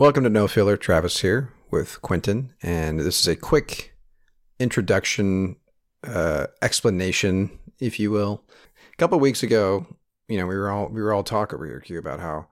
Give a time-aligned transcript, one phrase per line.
[0.00, 0.78] Welcome to No Filler.
[0.78, 3.94] Travis here with Quentin, and this is a quick
[4.58, 5.56] introduction,
[6.04, 8.42] uh, explanation, if you will.
[8.94, 9.86] A couple of weeks ago,
[10.26, 12.46] you know, we were all we were all talk over here Q, about how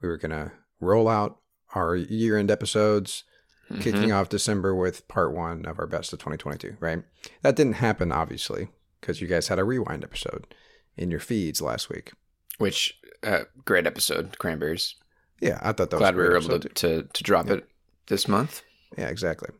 [0.00, 1.38] we were gonna roll out
[1.74, 3.24] our year-end episodes,
[3.68, 3.80] Mm-hmm.
[3.80, 6.76] kicking off December with part one of our best of 2022.
[6.78, 7.02] Right?
[7.40, 8.68] That didn't happen, obviously,
[9.00, 10.54] because you guys had a rewind episode
[10.96, 12.12] in your feeds last week.
[12.58, 14.94] Which uh, great episode, Cranberries.
[15.42, 17.68] Yeah, I thought that Glad was we were able to, to to drop it
[18.06, 18.62] this month.
[18.96, 19.50] Yeah, exactly.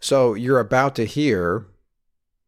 [0.00, 1.66] So you're about to hear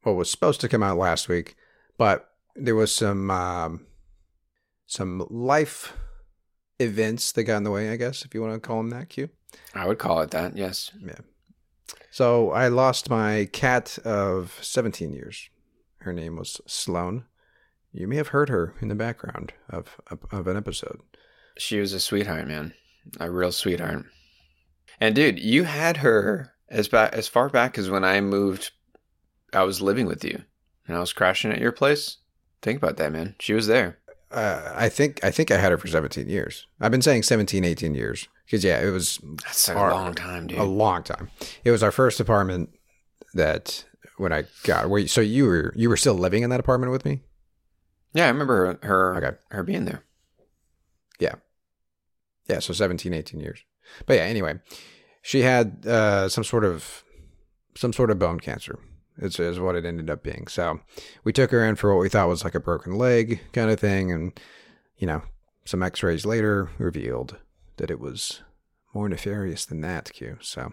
[0.03, 1.55] what was supposed to come out last week,
[1.97, 3.87] but there was some um,
[4.87, 5.97] some life
[6.81, 9.09] events that got in the way, I guess, if you want to call them that.
[9.09, 9.29] Q.
[9.73, 10.57] I would call it that.
[10.57, 10.91] Yes.
[11.01, 11.21] Yeah.
[12.11, 15.49] So I lost my cat of 17 years.
[15.99, 17.25] Her name was Sloane.
[17.93, 21.01] You may have heard her in the background of of, of an episode.
[21.59, 22.75] She was a sweetheart, man.
[23.21, 24.05] A real sweetheart.
[25.01, 28.71] And dude, you had her as back as far back as when I moved.
[29.53, 30.43] I was living with you,
[30.87, 32.19] and I was crashing at your place.
[32.63, 33.35] Think about that, man.
[33.41, 33.99] She was there.
[34.31, 36.67] Uh, I think I think I had her for 17 years.
[36.81, 40.59] I've been saying 17, 18 years because yeah, it was That's a long time, dude.
[40.59, 41.31] a long time.
[41.65, 42.71] It was our first apartment
[43.35, 43.85] that
[44.17, 44.89] when I got.
[44.89, 47.21] You, so you were you were still living in that apartment with me?
[48.15, 49.37] yeah, I remember her her, Okay.
[49.51, 50.03] her being there.
[52.53, 52.59] Yeah.
[52.61, 53.65] So 17, 18 years.
[54.07, 54.61] But yeah, anyway,
[55.23, 57.05] she had uh, some sort of
[57.75, 58.79] some sort of bone cancer.
[59.19, 60.47] Is, is what it ended up being.
[60.47, 60.81] So
[61.23, 63.79] we took her in for what we thought was like a broken leg kind of
[63.79, 64.39] thing, and
[64.97, 65.23] you know,
[65.67, 67.37] some X-rays later revealed
[67.77, 68.43] that it was
[68.95, 70.13] more nefarious than that.
[70.13, 70.39] Q.
[70.41, 70.73] So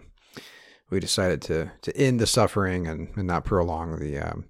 [0.90, 4.46] we decided to to end the suffering and, and not prolong the um,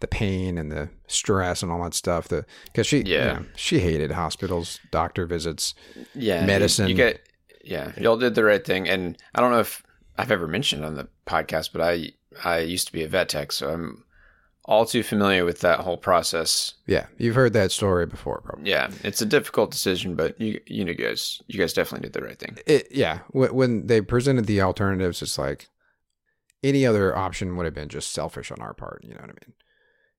[0.00, 2.28] the pain and the stress and all that stuff.
[2.28, 5.74] The because she you know, she hated hospitals, doctor visits.
[6.14, 6.88] Yeah, Medicine.
[6.88, 7.28] You, get
[7.64, 9.82] yeah, y'all did the right thing, and I don't know if
[10.16, 12.12] I've ever mentioned on the podcast, but I
[12.44, 14.04] I used to be a vet tech, so I'm
[14.64, 16.74] all too familiar with that whole process.
[16.86, 18.70] Yeah, you've heard that story before, probably.
[18.70, 22.26] Yeah, it's a difficult decision, but you you know guys you guys definitely did the
[22.26, 22.58] right thing.
[22.66, 25.68] It, yeah, when, when they presented the alternatives, it's like
[26.62, 29.02] any other option would have been just selfish on our part.
[29.04, 29.54] You know what I mean?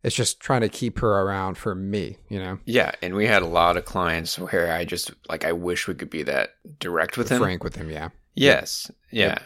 [0.02, 2.18] It's just trying to keep her around for me.
[2.30, 5.52] You know, Yeah, and we had a lot of clients where I just like I
[5.52, 7.40] wish we could be that direct with him.
[7.40, 7.90] frank with him.
[7.90, 8.10] Yeah.
[8.36, 9.40] Yes, yeah,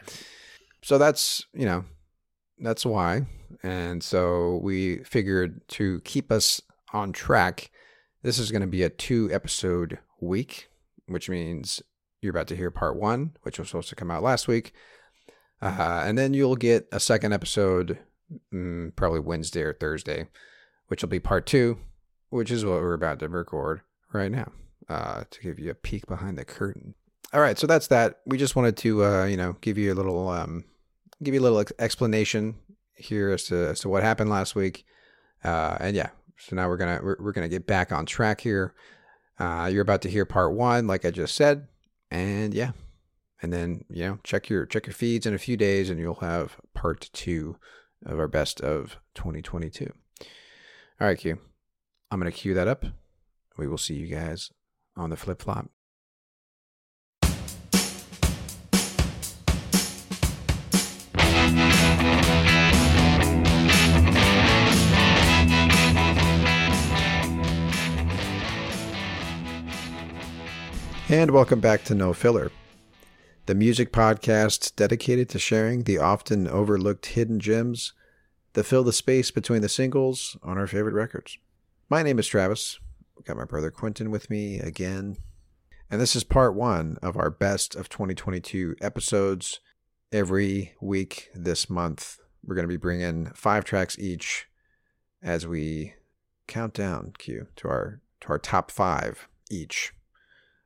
[0.84, 1.86] So that's you know,
[2.60, 3.26] that's why.
[3.64, 7.72] And so we figured to keep us on track,
[8.22, 10.68] this is going to be a two episode week,
[11.08, 11.82] which means
[12.22, 14.74] you're about to hear part one, which was supposed to come out last week.
[15.62, 17.98] Uh, and then you'll get a second episode,
[18.54, 20.28] mm, probably Wednesday or Thursday,
[20.88, 21.80] which will be part two,
[22.30, 23.82] which is what we're about to record
[24.12, 24.52] right now
[24.90, 26.96] uh, to give you a peek behind the curtain.
[27.34, 28.20] All right, so that's that.
[28.26, 30.66] We just wanted to, uh, you know, give you a little, um,
[31.22, 32.56] give you a little ex- explanation
[32.96, 34.86] here as to as to what happened last week,
[35.44, 36.10] uh, and yeah.
[36.38, 38.74] So now we're gonna we're, we're gonna get back on track here.
[39.40, 41.68] Uh, you're about to hear part one, like I just said,
[42.12, 42.72] and yeah,
[43.42, 46.16] and then you know check your check your feeds in a few days, and you'll
[46.16, 47.58] have part two
[48.06, 49.92] of our best of 2022.
[51.02, 51.40] All right, Q.
[52.12, 52.86] I'm going to cue that up.
[53.58, 54.52] We will see you guys
[54.96, 55.70] on the flip flop.
[71.10, 72.52] And welcome back to No Filler
[73.46, 77.92] the music podcast dedicated to sharing the often overlooked hidden gems
[78.54, 81.38] that fill the space between the singles on our favorite records.
[81.90, 82.80] My name is Travis.
[83.26, 85.18] Got my brother Quentin with me again.
[85.92, 89.60] And this is part one of our best of 2022 episodes.
[90.12, 94.48] Every week this month, we're going to be bringing five tracks each
[95.22, 95.96] as we
[96.48, 99.94] count down Q to our to our top five each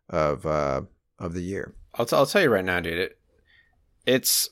[0.10, 0.82] of uh
[1.20, 1.74] of the year.
[1.98, 2.98] I'll, t- I'll tell you right now, dude.
[3.00, 3.20] It,
[4.06, 4.50] it's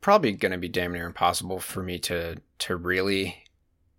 [0.00, 3.44] probably going to be damn near impossible for me to to really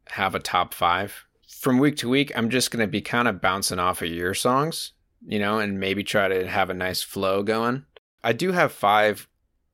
[0.10, 2.32] have a top five from week to week.
[2.36, 4.92] I'm just going to be kind of bouncing off of your songs,
[5.26, 7.86] you know, and maybe try to have a nice flow going.
[8.24, 9.28] I do have five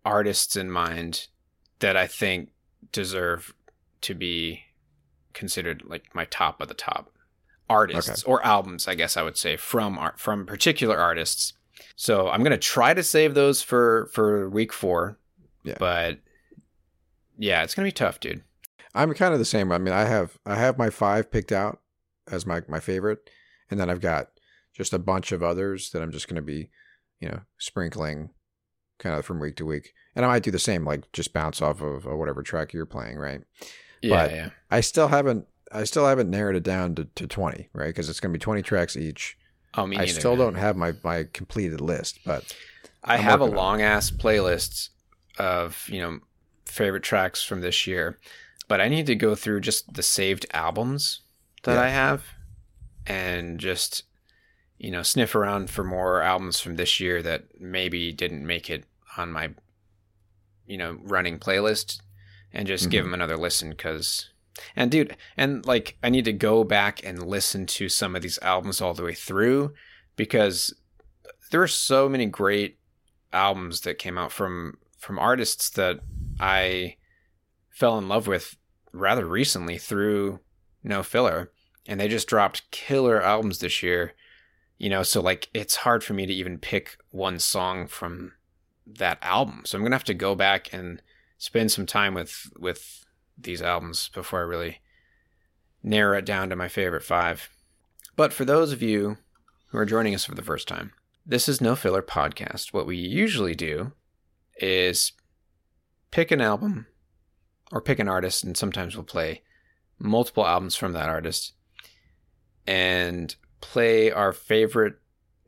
[0.05, 1.27] artists in mind
[1.79, 2.49] that I think
[2.91, 3.53] deserve
[4.01, 4.61] to be
[5.33, 7.11] considered like my top of the top
[7.69, 8.31] artists Okay.
[8.31, 11.53] or albums, I guess I would say from art from particular artists.
[12.01, 15.19] So I'm gonna try to save those for for week four.
[15.65, 15.75] Yeah.
[15.77, 16.19] But
[17.37, 18.41] yeah, it's gonna be tough, dude.
[18.95, 19.69] I'm kind of the same.
[19.73, 21.81] I mean, I have I have my five picked out
[22.31, 23.29] as my my favorite,
[23.69, 24.29] and then I've got
[24.73, 26.69] just a bunch of others that I'm just going to be,
[27.19, 28.29] you know, sprinkling
[28.97, 29.91] kind of from week to week.
[30.15, 32.85] And I might do the same, like just bounce off of uh, whatever track you're
[32.85, 33.41] playing, right?
[34.01, 34.49] Yeah, But- yeah.
[34.71, 37.87] I still haven't I still haven't narrowed it down to, to 20, right?
[37.87, 39.37] Because it's going to be 20 tracks each.
[39.75, 40.37] Oh, me I neither, still man.
[40.37, 42.55] don't have my my completed list, but
[43.03, 43.61] I I'm have a working on it.
[43.61, 44.89] long ass playlist
[45.37, 46.19] of, you know,
[46.65, 48.19] favorite tracks from this year,
[48.67, 51.21] but I need to go through just the saved albums
[51.63, 51.81] that Yeah.
[51.83, 52.23] I have
[53.07, 54.03] and just,
[54.77, 58.85] you know, sniff around for more albums from this year that maybe didn't make it
[59.17, 59.51] on my,
[60.65, 62.01] you know, running playlist
[62.53, 63.07] and just give Mhm.
[63.07, 64.29] them another listen because.
[64.75, 68.39] And dude, and like I need to go back and listen to some of these
[68.41, 69.73] albums all the way through
[70.15, 70.73] because
[71.51, 72.79] there are so many great
[73.31, 75.99] albums that came out from from artists that
[76.39, 76.95] I
[77.69, 78.57] fell in love with
[78.91, 80.39] rather recently through
[80.83, 81.51] No Filler
[81.89, 84.13] and they just dropped killer albums this year.
[84.77, 88.33] You know, so like it's hard for me to even pick one song from
[88.85, 89.63] that album.
[89.65, 91.01] So I'm going to have to go back and
[91.37, 93.05] spend some time with with
[93.43, 94.79] these albums before I really
[95.83, 97.49] narrow it down to my favorite 5.
[98.15, 99.17] But for those of you
[99.67, 100.91] who are joining us for the first time,
[101.25, 102.73] this is No Filler Podcast.
[102.73, 103.93] What we usually do
[104.57, 105.13] is
[106.11, 106.87] pick an album
[107.71, 109.43] or pick an artist, and sometimes we'll play
[109.99, 111.53] multiple albums from that artist
[112.65, 114.95] and play our favorite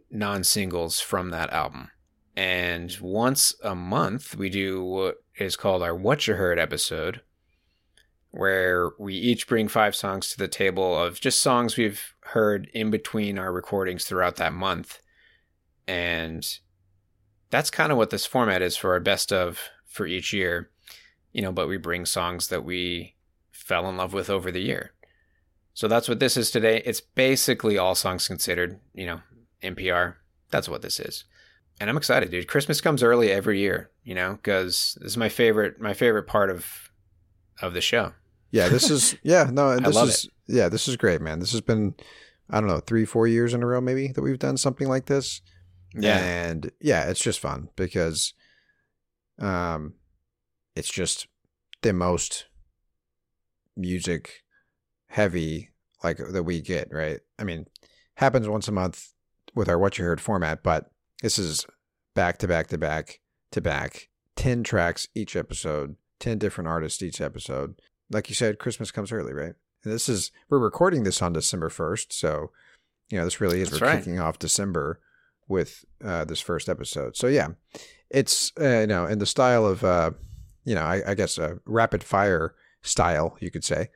[0.09, 1.89] non singles from that album.
[2.35, 7.21] And once a month, we do what is called our What You Heard episode,
[8.31, 12.89] where we each bring five songs to the table of just songs we've heard in
[12.89, 14.99] between our recordings throughout that month.
[15.87, 16.47] And
[17.49, 20.69] that's kind of what this format is for our best of for each year.
[21.33, 23.15] You know, but we bring songs that we
[23.51, 24.93] fell in love with over the year.
[25.73, 26.81] So that's what this is today.
[26.85, 29.21] It's basically all songs considered, you know,
[29.63, 30.15] NPR.
[30.49, 31.23] That's what this is.
[31.79, 32.47] And I'm excited, dude.
[32.47, 36.50] Christmas comes early every year, you know, because this is my favorite my favorite part
[36.50, 36.91] of
[37.61, 38.13] of the show.
[38.51, 41.39] Yeah, this is yeah, no, this love is yeah, this is great, man.
[41.39, 41.96] This has been
[42.50, 45.05] I don't know, 3 4 years in a row maybe that we've done something like
[45.05, 45.41] this.
[45.93, 48.34] Yeah, And yeah, it's just fun because
[49.39, 49.93] um
[50.75, 51.27] it's just
[51.81, 52.46] the most
[53.75, 54.43] music
[55.08, 55.70] heavy
[56.03, 57.20] like that we get, right?
[57.38, 57.65] I mean,
[58.15, 59.13] happens once a month
[59.53, 60.91] with our what you heard format, but
[61.22, 61.65] this is
[62.15, 63.20] back to back to back
[63.51, 67.75] to back, 10 tracks each episode, 10 different artists each episode.
[68.12, 69.53] Like you said, Christmas comes early, right?
[69.84, 72.51] And this is we're recording this on December 1st, so
[73.10, 73.98] you know, this really is That's we're right.
[73.98, 75.00] kicking off December
[75.48, 77.15] with uh, this first episode.
[77.18, 77.50] So yeah,
[78.10, 80.12] it's uh, you know in the style of uh,
[80.63, 83.89] you know I, I guess a rapid fire style you could say.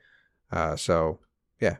[0.52, 1.20] Uh, so
[1.60, 1.76] yeah,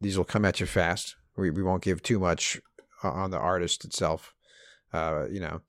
[0.00, 1.16] these will come at you fast.
[1.36, 2.60] We we won't give too much
[3.02, 4.34] on the artist itself,
[4.92, 5.60] uh, you know,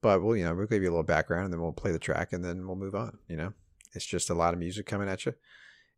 [0.00, 1.98] but we'll you know we'll give you a little background and then we'll play the
[1.98, 3.18] track and then we'll move on.
[3.28, 3.52] You know,
[3.92, 5.34] it's just a lot of music coming at you,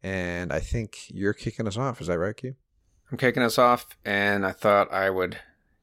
[0.02, 2.00] and I think you're kicking us off.
[2.00, 2.54] Is that right, Q?
[3.10, 5.38] I'm kicking us off, and I thought I would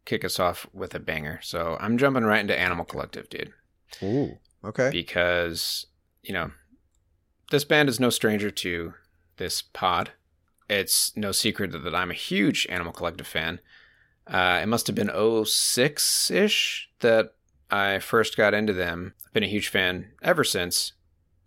[0.06, 1.40] kick us off with a banger.
[1.44, 3.54] So I'm jumping right into Animal Collective, dude,
[4.02, 4.90] Ooh, okay.
[4.92, 5.88] because
[6.24, 6.52] you know
[7.52, 8.94] this band is no stranger to
[9.38, 10.12] this pod.
[10.70, 13.60] It's no secret that I'm a huge Animal Collective fan.
[14.26, 15.12] Uh, it must have been
[15.46, 17.34] 06 ish that
[17.70, 19.14] I first got into them.
[19.26, 20.94] I've been a huge fan ever since.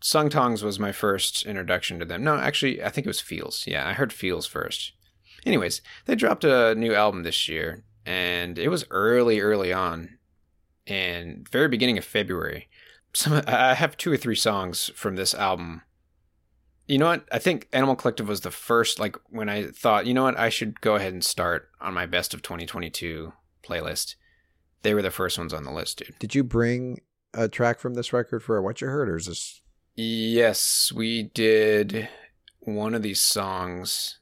[0.05, 2.23] Sung Tongs was my first introduction to them.
[2.23, 3.67] No, actually, I think it was Feels.
[3.67, 4.93] Yeah, I heard Feels first.
[5.47, 10.19] Anyways, they dropped a new album this year, and it was early, early on,
[10.87, 12.69] and very beginning of February.
[13.15, 15.81] Some I have two or three songs from this album.
[16.87, 17.25] You know what?
[17.33, 19.01] I think Animal Collective was the first.
[19.01, 22.05] Like when I thought, you know what, I should go ahead and start on my
[22.05, 23.33] best of 2022
[23.67, 24.17] playlist.
[24.83, 26.19] They were the first ones on the list, dude.
[26.19, 27.01] Did you bring
[27.33, 29.63] a track from this record for what you heard, or is this?
[29.97, 32.09] Yes, we did
[32.61, 34.19] one of these songs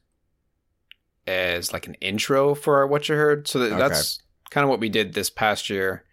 [1.25, 3.47] as like an intro for our What You Heard.
[3.47, 3.77] So that, Okay.
[3.77, 4.19] that's
[4.51, 6.03] kind of what we did this past year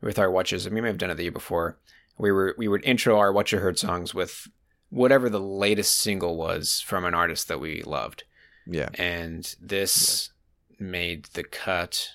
[0.00, 0.66] with our watches.
[0.66, 1.78] I mean, we may have done it the year before.
[2.16, 4.46] We were we would intro our What You Heard songs with
[4.90, 8.22] whatever the latest single was from an artist that we loved.
[8.66, 8.88] Yeah.
[8.94, 10.30] And this
[10.78, 12.08] made the cut.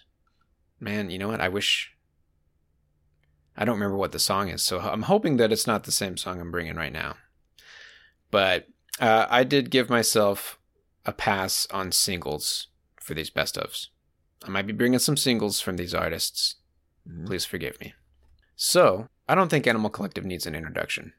[0.79, 1.41] Man, you know what?
[1.41, 1.91] I wish
[3.59, 6.15] I don't remember what the song is, so I'm hoping that it's not the same
[6.15, 7.17] song I'm bringing right now.
[8.31, 8.67] But
[9.01, 10.57] uh, I did give myself
[11.05, 12.67] a pass on singles
[13.01, 13.87] for these best ofs.
[14.45, 16.55] I might be bringing some singles from these artists.
[17.05, 17.25] Mhm.
[17.27, 17.93] Please forgive me.
[18.55, 21.13] So I don't think Animal Collective needs an introduction.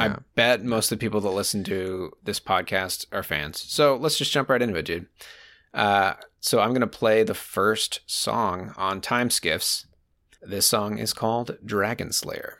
[0.00, 3.62] I bet most of the people that listen to this podcast are fans.
[3.68, 5.06] So let's just jump right into it, dude.
[5.72, 9.86] Uh, so I'm going to play the first song on Time Skiffs.
[10.42, 12.58] This song is called Dragon Slayer.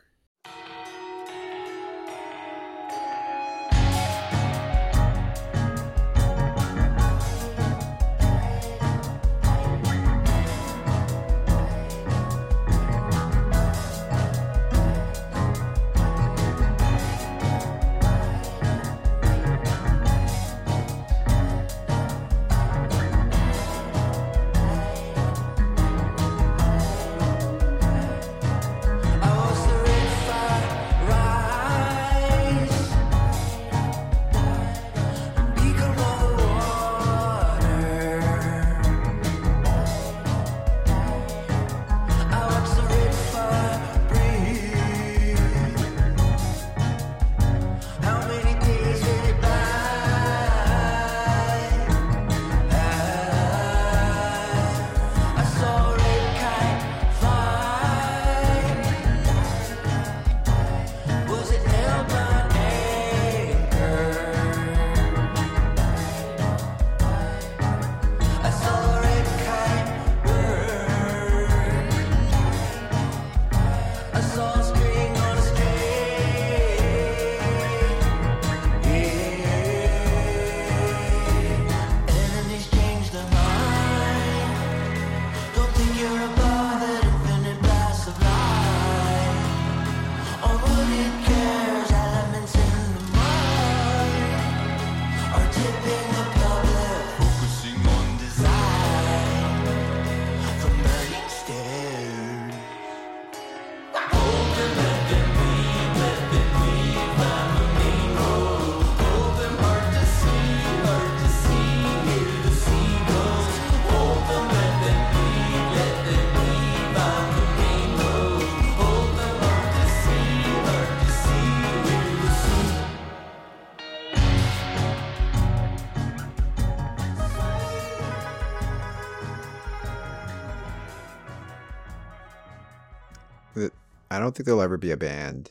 [134.16, 135.50] I don't think there'll ever be a band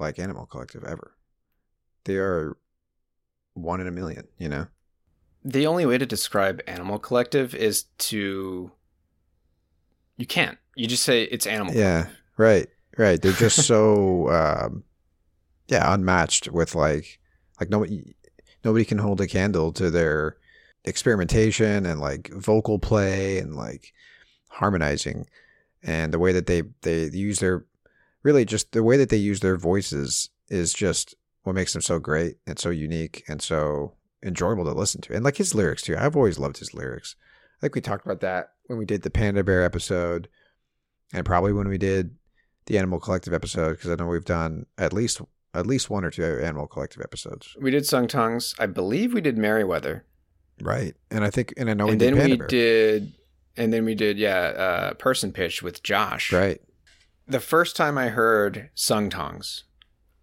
[0.00, 1.12] like Animal Collective ever.
[2.04, 2.56] They are
[3.54, 4.66] one in a million, you know?
[5.44, 8.72] The only way to describe Animal Collective is to.
[10.16, 10.58] You can't.
[10.74, 13.22] You just say it's Animal Yeah, right, right.
[13.22, 14.82] They're just so, um,
[15.68, 17.20] yeah, unmatched with like,
[17.60, 18.16] like nobody,
[18.64, 20.36] nobody can hold a candle to their
[20.84, 23.92] experimentation and like vocal play and like
[24.48, 25.26] harmonizing
[25.82, 27.64] and the way that they they use their
[28.22, 31.98] really just the way that they use their voices is just what makes them so
[31.98, 35.96] great and so unique and so enjoyable to listen to and like his lyrics too.
[35.98, 37.16] I've always loved his lyrics.
[37.58, 40.28] I think we talked about that when we did the panda bear episode
[41.12, 42.16] and probably when we did
[42.66, 45.20] the animal collective episode because i know we've done at least
[45.54, 47.56] at least one or two animal collective episodes.
[47.60, 48.54] We did Sung Tongs.
[48.60, 50.04] I believe we did Merriweather.
[50.60, 52.46] right and i think and i know we and did then we bear.
[52.46, 53.12] did
[53.56, 56.32] and then we did yeah uh person pitch with josh.
[56.32, 56.60] Right
[57.30, 59.64] the first time i heard sung tongs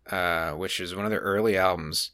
[0.10, 2.12] uh which is one of their early albums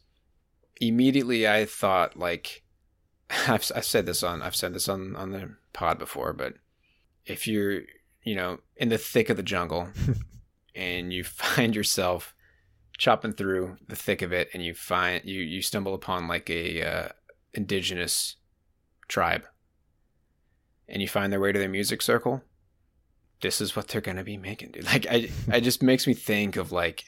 [0.80, 2.62] immediately i thought like
[3.48, 6.54] I've, I've said this on i've said this on on the pod before but
[7.26, 7.82] if you're
[8.22, 9.88] you know in the thick of the jungle
[10.74, 12.34] and you find yourself
[12.96, 16.82] chopping through the thick of it and you find you you stumble upon like a
[16.82, 17.08] uh,
[17.52, 18.36] indigenous
[19.08, 19.44] tribe
[20.88, 22.42] and you find their way to their music circle,
[23.40, 24.84] this is what they're gonna be making, dude.
[24.92, 27.04] Like I, it just makes me think of like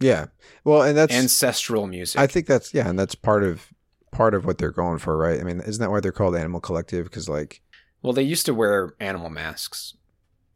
[0.00, 0.26] Yeah.
[0.64, 2.20] Well, and that's ancestral music.
[2.20, 3.72] I think that's yeah, and that's part of
[4.12, 5.40] part of what they're going for, right?
[5.40, 7.04] I mean, isn't that why they're called Animal Collective?
[7.04, 7.62] Because like,
[8.02, 9.94] well, they used to wear animal masks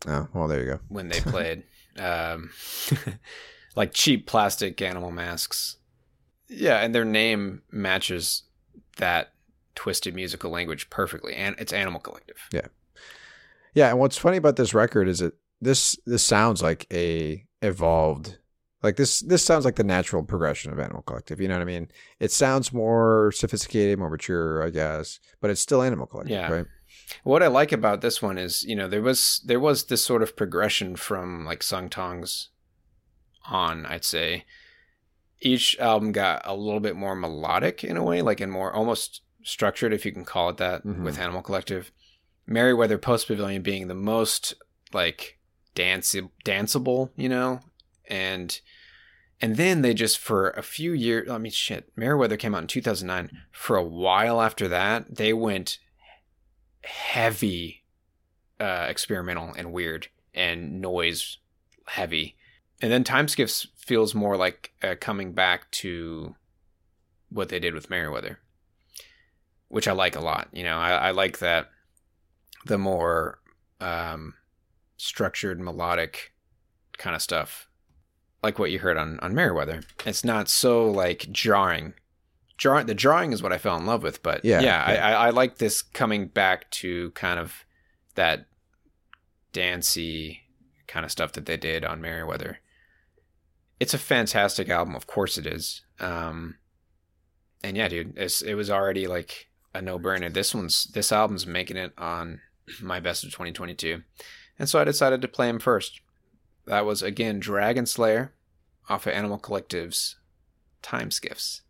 [0.07, 0.81] oh, well, there you go.
[0.88, 1.64] when they played,
[1.99, 2.50] um,
[3.76, 5.76] like cheap plastic animal masks.
[6.49, 8.45] Yeah, and their name matches
[8.97, 9.33] that
[9.75, 12.37] twisted musical language perfectly, and it's Animal Collective.
[12.52, 12.67] Yeah,
[13.77, 18.39] and what's funny about this record is that this this sounds like a evolved
[18.83, 21.41] like this this sounds like the natural progression of Animal Collective.
[21.41, 21.89] You know what I mean?
[22.21, 26.51] It sounds more sophisticated, more mature, I guess, but it's still Animal Collective, Yeah.
[26.51, 26.67] right?
[27.25, 30.23] What I like about this one is, you know, there was there was this sort
[30.23, 32.51] of progression from like Sung Tongs
[33.51, 34.45] on, I'd say.
[35.41, 39.23] Each album got a little bit more melodic in a way, like and more almost
[39.45, 41.03] structured, if you can call it that, Mhm.
[41.05, 41.91] with Animal Collective.
[42.49, 44.55] Merriweather Post Pavilion being the most
[44.93, 45.38] like
[45.75, 47.61] dance danceable, you know,
[48.09, 48.61] and
[49.40, 52.67] and then they just for a few years, I mean, shit, Merriweather came out in
[52.67, 53.31] two thousand nine.
[53.52, 55.78] For a while after that, they went
[56.83, 57.85] heavy
[58.59, 61.37] uh, experimental and weird and noise
[61.87, 62.37] heavy.
[62.81, 66.35] And then Time Skiffs feels more like uh, coming back to
[67.28, 68.38] what they did with Merriweather,
[69.69, 70.49] which I like a lot.
[70.52, 71.71] You know, I, I like that
[72.69, 73.41] the more
[73.81, 74.35] um,
[74.97, 76.33] structured, melodic
[76.97, 77.69] kind of stuff,
[78.43, 79.83] like what you heard on on Merriweather.
[80.07, 81.95] It's not so like jarring.
[82.57, 85.07] Jar- the drawing is what I fell in love with, but Yeah, yeah, yeah.
[85.07, 87.65] I, I, I like this coming back to kind of
[88.15, 88.47] that
[89.53, 90.43] dancey
[90.89, 92.59] kind of stuff that they did on Merriweather.
[93.79, 95.83] It's a fantastic album, of course it is.
[96.01, 96.57] Um,
[97.63, 100.33] and yeah, dude, it's, it was already like a no brainer.
[100.33, 102.40] This one's this album's making it on
[102.83, 104.02] my best of 2022,
[104.59, 106.00] and so I decided to play him first.
[106.66, 108.35] That was again Dragon Slayer
[108.88, 110.16] off of Animal Collective's
[110.83, 111.62] Time Skiffs,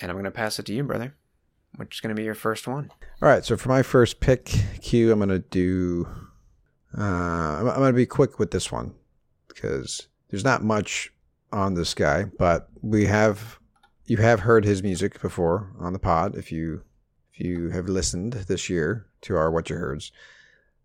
[0.00, 1.14] and I'm gonna pass it to you, brother.
[1.76, 2.90] Which is gonna be your first one?
[3.22, 4.46] All right, so for my first pick,
[4.80, 6.08] Q, I'm gonna do.
[6.96, 8.94] Uh, I'm, I'm gonna be quick with this one
[9.48, 11.12] because there's not much
[11.52, 13.58] on this guy, but we have
[14.06, 16.82] you have heard his music before on the pod if you
[17.32, 20.12] if you have listened this year to our What You Heards.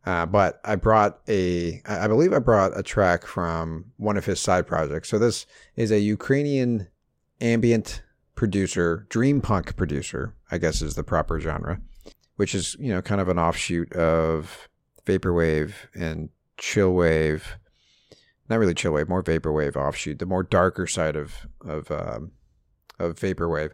[0.06, 4.40] Uh, but I brought a, I believe I brought a track from one of his
[4.40, 5.10] side projects.
[5.10, 5.46] So this
[5.78, 6.88] is a Ukrainian
[7.40, 8.02] ambient
[8.36, 11.80] producer, dream punk producer, I guess is the proper genre,
[12.36, 14.68] which is you know kind of an offshoot of
[15.06, 17.42] vaporwave and chillwave.
[18.50, 22.32] Not really chillwave, more vaporwave offshoot, the more darker side of of um,
[23.00, 23.72] of vaporwave.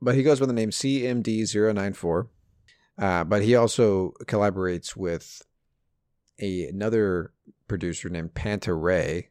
[0.00, 2.26] But he goes by the name CMD094.
[2.98, 5.42] Uh, but he also collaborates with
[6.40, 7.32] a, another
[7.68, 9.30] producer named Panta Ray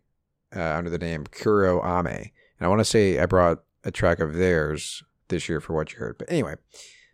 [0.55, 2.07] uh, under the name Kuro Ame.
[2.07, 5.93] And I want to say I brought a track of theirs this year for what
[5.93, 6.17] you heard.
[6.17, 6.55] But anyway,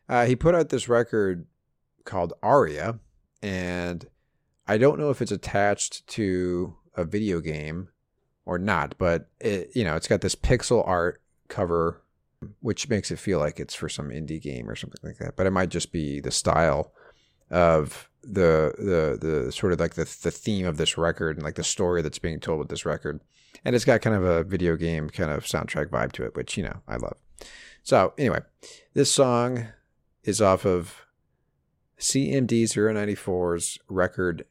[0.09, 1.45] uh, he put out this record
[2.05, 2.99] called Aria,
[3.41, 4.05] and
[4.67, 7.89] I don't know if it's attached to a video game
[8.45, 12.01] or not, but it you know it's got this pixel art cover,
[12.59, 15.35] which makes it feel like it's for some indie game or something like that.
[15.35, 16.91] But it might just be the style
[17.49, 21.55] of the the the sort of like the the theme of this record and like
[21.55, 23.21] the story that's being told with this record.
[23.63, 26.57] And it's got kind of a video game kind of soundtrack vibe to it, which
[26.57, 27.17] you know I love.
[27.83, 28.41] So anyway,
[28.93, 29.67] this song
[30.23, 31.05] is off of
[31.99, 34.45] CMD094's record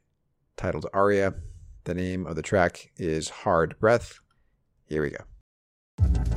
[0.56, 1.35] titled Aria.
[1.85, 4.18] The name of the track is Hard Breath.
[4.87, 6.36] Here we go.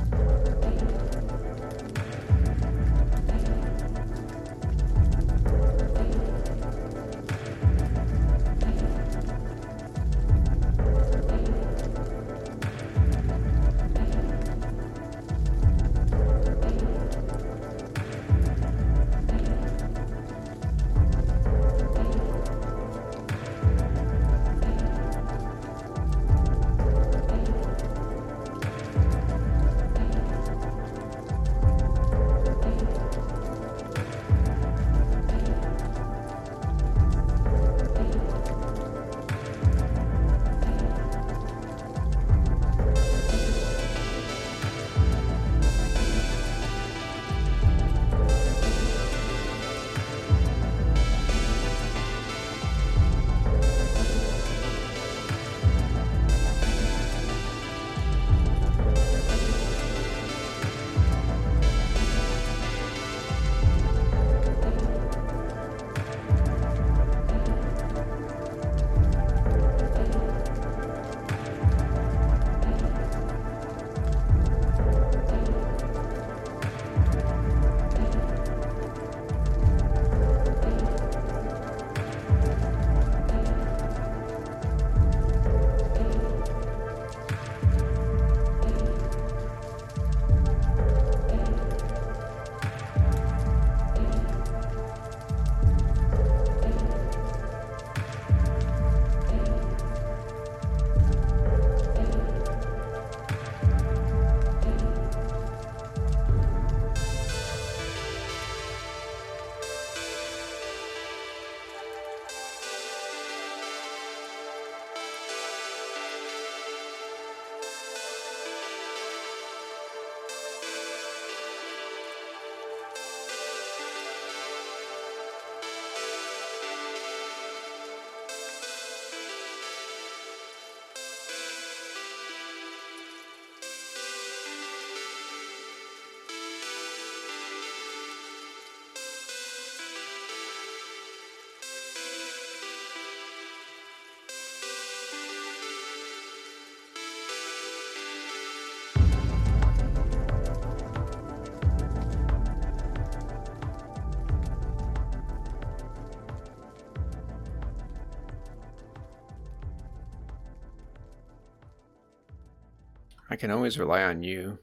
[163.40, 164.58] Can always rely on you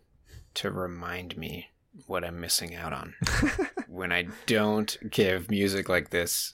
[0.53, 1.71] to remind me
[2.05, 3.15] what I'm missing out on
[3.87, 6.53] when I don't give music like this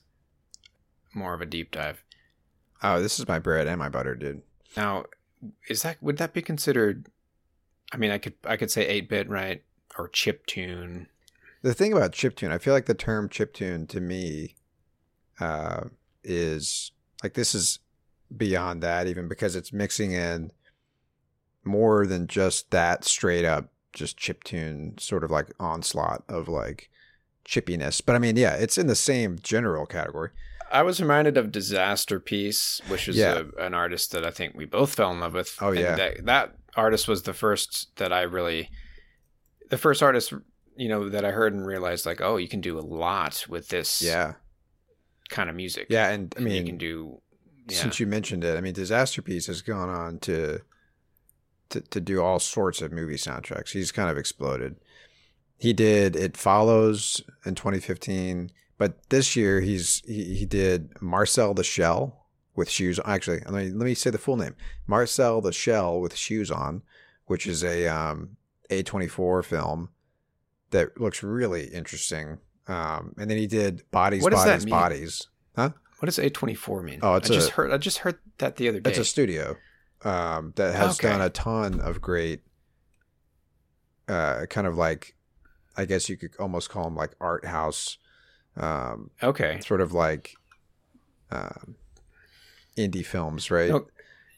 [1.13, 2.01] more of a deep dive.
[2.81, 4.41] Oh, this is my bread and my butter, dude.
[4.77, 5.03] Now,
[5.67, 7.07] is that would that be considered?
[7.91, 9.61] I mean, I could I could say eight bit, right,
[9.97, 11.07] or chip tune.
[11.61, 14.55] The thing about chip tune, I feel like the term chip tune to me
[15.41, 15.85] uh,
[16.23, 17.79] is like this is
[18.35, 20.51] beyond that, even because it's mixing in
[21.63, 26.89] more than just that straight up just chiptune sort of like onslaught of like
[27.45, 28.01] chippiness.
[28.03, 30.29] But I mean, yeah, it's in the same general category.
[30.71, 33.43] I was reminded of Disasterpeace, which is Yeah.
[33.57, 35.55] a, an artist that I think we both fell in love with.
[35.61, 35.95] Oh, And yeah.
[35.95, 38.69] that, that artist was the first that I really,
[39.69, 40.33] the first artist
[40.75, 43.67] you know that I heard and realized like, oh, you can do a lot with
[43.69, 44.33] this Yeah.
[45.29, 45.85] kind of music.
[45.91, 46.09] Yeah.
[46.09, 47.21] And I mean, you can do.
[47.69, 47.77] Yeah.
[47.77, 50.59] since you mentioned it, I mean, Disasterpeace has gone on to,
[51.69, 53.71] to to do all sorts of movie soundtracks.
[53.71, 54.75] He's kind of exploded.
[55.57, 61.63] He did It Follows in 2015, but this year he's he, he did Marcel the
[61.63, 62.99] Shell with shoes.
[63.05, 64.55] Actually, let me let me say the full name:
[64.87, 66.81] Marcel the Shell with shoes on,
[67.25, 68.37] which is a um,
[68.69, 69.89] A24 film
[70.71, 72.39] that looks really interesting.
[72.67, 74.65] Um, and then he did Bodies, What Bodies?
[74.65, 75.27] Bodies.
[75.55, 75.71] Huh?
[75.99, 76.99] What does A twenty four mean?
[77.01, 77.71] Oh, it's I just heard.
[77.71, 78.89] I just heard that the other day.
[78.89, 79.55] It's a studio
[80.03, 81.09] um, that has Okay.
[81.09, 82.41] done a ton of great,
[84.07, 85.15] uh, kind of like,
[85.77, 87.97] I guess you could almost call them like art house,
[88.57, 89.59] um, okay.
[89.61, 90.35] sort of like
[91.31, 91.75] um,
[92.77, 93.69] indie films, right?
[93.69, 93.87] No,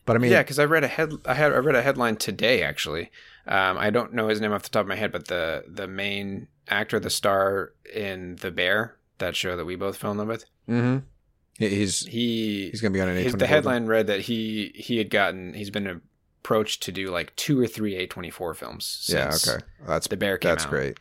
[0.05, 1.11] but I mean, yeah, because I read a head.
[1.25, 3.11] I had I read a headline today actually.
[3.47, 5.87] Um, I don't know his name off the top of my head, but the the
[5.87, 10.27] main actor, the star in The Bear, that show that we both fell in love
[10.27, 11.03] with, mhm.
[11.57, 14.71] He- he's he he's gonna be on an his, A24 the headline read that he
[14.75, 16.01] he had gotten he's been
[16.41, 19.05] approached to do like two or three A twenty four films.
[19.11, 20.69] Yeah, okay, that's The Bear that's out.
[20.69, 20.97] great.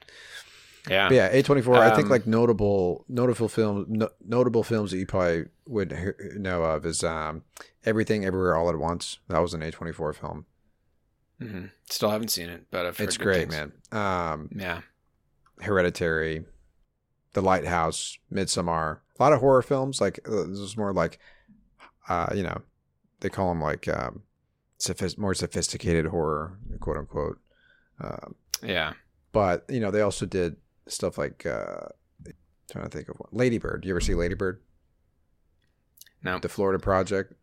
[0.88, 1.77] Yeah, But yeah, A twenty four.
[1.77, 6.62] I think Um, like notable notable films no, notable films that you probably would know
[6.62, 7.43] of is um,
[7.85, 9.19] Everything Everywhere All at Once.
[9.29, 10.45] That was an A twenty four film.
[11.40, 13.73] hmm Still haven't seen it, but I've heard It's great, things.
[13.93, 13.99] man.
[14.33, 14.83] Um, Yeah,
[15.61, 16.45] Hereditary,
[17.33, 18.99] The Lighthouse, Midsommar.
[19.18, 20.00] A lot of horror films.
[20.00, 21.18] Like uh, this is more like,
[22.09, 22.61] uh, you know,
[23.20, 24.22] they call them like um,
[24.79, 27.38] sophis- more sophisticated horror, quote unquote.
[28.00, 28.94] Um, yeah.
[29.33, 30.57] but you know, they also did
[30.88, 31.87] stuff like uh,
[32.27, 32.33] I'm
[32.70, 33.29] trying to think of one.
[33.33, 33.85] Ladybird.
[33.85, 34.61] You ever see Ladybird?
[36.22, 37.35] No, The Florida Project.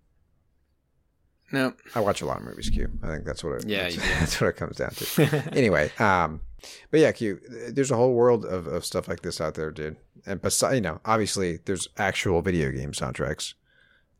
[1.52, 1.74] No.
[1.96, 2.90] I watch a lot of movies, Q.
[3.04, 3.68] I think that's what it.
[3.68, 5.50] Yeah, that's, that's what it comes down to.
[5.58, 6.42] anyway, um,
[6.90, 7.40] but yeah, Q.
[7.70, 9.98] There's a whole world of, of stuff like this out there, dude.
[10.26, 13.54] And besides, you know, obviously, there's actual video game soundtracks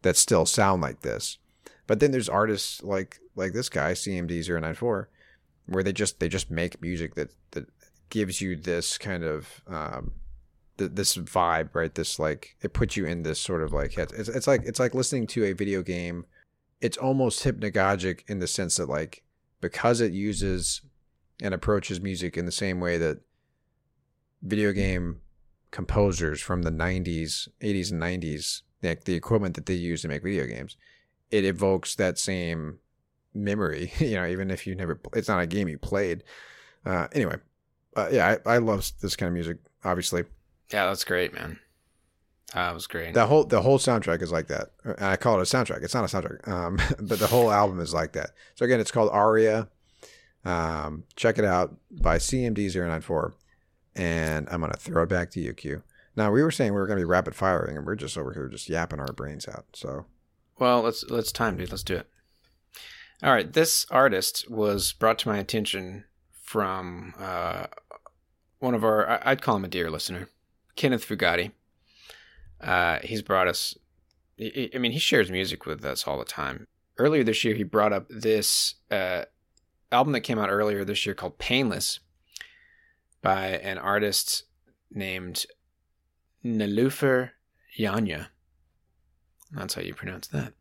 [0.02, 1.38] that still sound like this.
[1.88, 5.10] But then there's artists like like this guy, CMD 094
[5.68, 7.66] where they just they just make music that that
[8.10, 10.12] gives you this kind of um,
[10.78, 11.94] th- this vibe, right?
[11.96, 13.98] This like it puts you in this sort of like.
[13.98, 16.26] It's, it's like it's like listening to a video game.
[16.82, 19.24] It's almost hypnagogic in the sense that like
[19.62, 20.82] because it uses
[21.42, 23.20] and approaches music in the same way that
[24.42, 25.22] video game
[25.70, 30.24] composers from the 90s 80s and 90s like the equipment that they use to make
[30.24, 30.76] video games
[31.30, 32.80] it evokes that same
[33.34, 36.24] memory you know even if you never it's not a game you played
[36.86, 37.36] uh anyway
[37.96, 40.26] uh, yeah I, I love this kind of music obviously
[40.72, 41.60] Yeah, that's great, man.
[42.54, 43.14] That was great.
[43.14, 46.04] the whole the whole soundtrack is like that i call it a soundtrack it's not
[46.04, 49.70] a soundtrack um but the whole album is like that so again it's called aria
[50.44, 53.34] um check it out by cmd094
[53.96, 55.82] and i'm gonna throw it back to you q
[56.16, 58.48] now we were saying we were gonna be rapid firing and we're just over here
[58.50, 60.06] just yapping our brains out so
[60.60, 61.72] Well, let's let's time, dude.
[61.72, 62.08] Let's do it.
[63.24, 66.04] All right, this artist was brought to my attention
[66.42, 67.66] from uh,
[68.60, 69.20] one of our.
[69.28, 70.28] I'd call him a dear listener,
[70.76, 71.52] Kenneth Fugatti.
[72.62, 73.76] Uh, he's brought us.
[74.40, 76.68] I mean, he shares music with us all the time.
[76.98, 79.26] Earlier this year, he brought up this uh,
[79.92, 82.00] album that came out earlier this year called "Painless"
[83.22, 84.44] by an artist
[84.92, 85.46] named
[86.44, 87.32] Nilufer
[87.78, 88.28] Yanya.
[89.52, 90.54] That's how you pronounce that.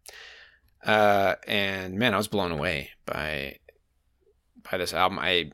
[0.84, 3.58] Uh, and man, I was blown away by
[4.70, 5.18] by this album.
[5.18, 5.52] I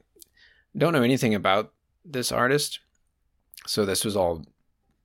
[0.76, 1.72] don't know anything about
[2.04, 2.80] this artist,
[3.66, 4.44] so this was all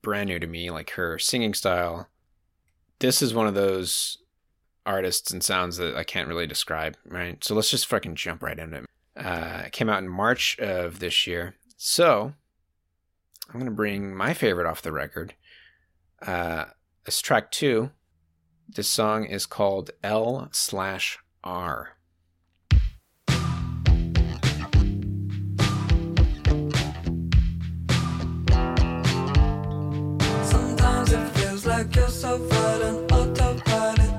[0.01, 0.69] brand new to me.
[0.69, 2.07] Like her singing style.
[2.99, 4.17] This is one of those
[4.85, 6.97] artists and sounds that I can't really describe.
[7.05, 7.43] Right.
[7.43, 8.85] So let's just fucking jump right into it.
[9.15, 11.55] Uh, it came out in March of this year.
[11.77, 12.33] So
[13.51, 15.33] I'm gonna bring my favorite off the record.
[16.21, 16.65] Uh,
[17.05, 17.91] it's track two.
[18.69, 21.97] This song is called L slash R.
[32.21, 34.13] so violent, oh, autopilot.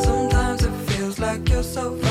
[0.00, 2.01] Sometimes it feels like you're so.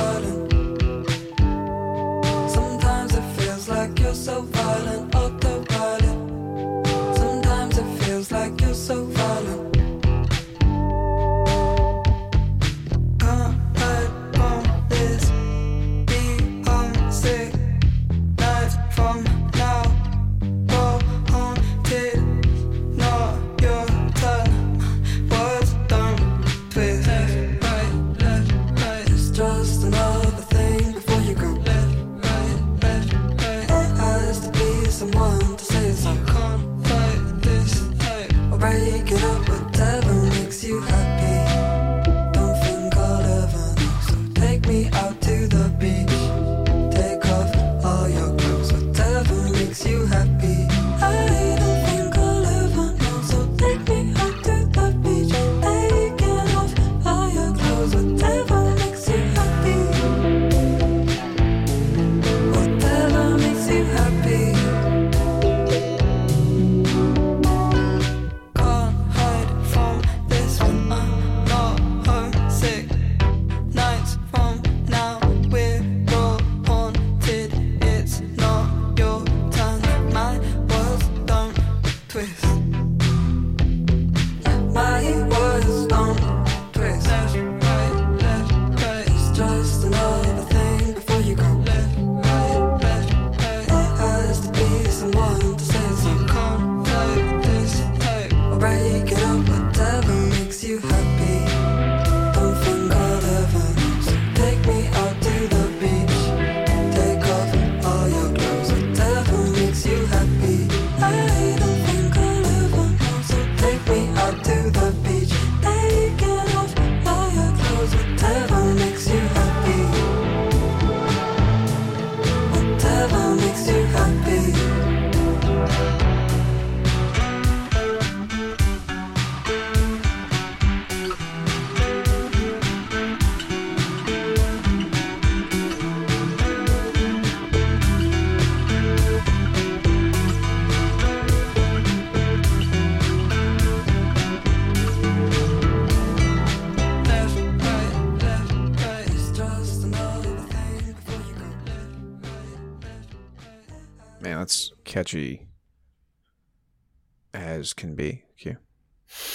[157.34, 158.24] As can be.
[158.38, 158.58] Q.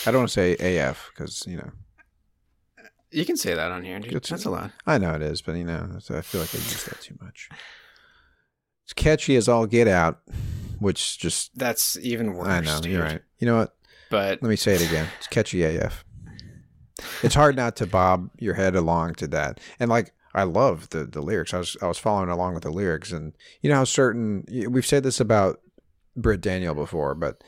[0.06, 1.70] I don't want to say AF because you know
[3.10, 4.14] You can say that on here, dude.
[4.14, 4.72] It's- That's a lot.
[4.86, 7.48] I know it is, but you know I feel like I use that too much.
[8.84, 10.20] It's catchy as all get out,
[10.78, 12.48] which just That's even worse.
[12.48, 12.92] I know dude.
[12.92, 13.22] you're right.
[13.38, 13.74] You know what?
[14.10, 15.08] But Let me say it again.
[15.18, 16.04] It's catchy AF.
[17.22, 19.60] It's hard not to bob your head along to that.
[19.80, 21.52] And like I love the the lyrics.
[21.54, 24.86] I was I was following along with the lyrics and you know how certain we've
[24.86, 25.60] said this about
[26.16, 27.42] Britt Daniel before, but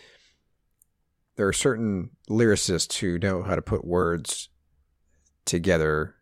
[1.36, 4.48] there are certain lyricists who know how to put words
[5.44, 6.14] together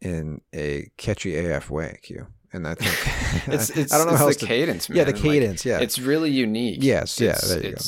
[0.00, 2.26] in a catchy AF way, Q.
[2.52, 4.98] And I think it's it's, I don't know how the to, cadence, man.
[4.98, 5.78] Yeah, the Like, cadence, yeah.
[5.80, 6.78] It's really unique.
[6.82, 7.82] Yes, yeah, It's- there you go.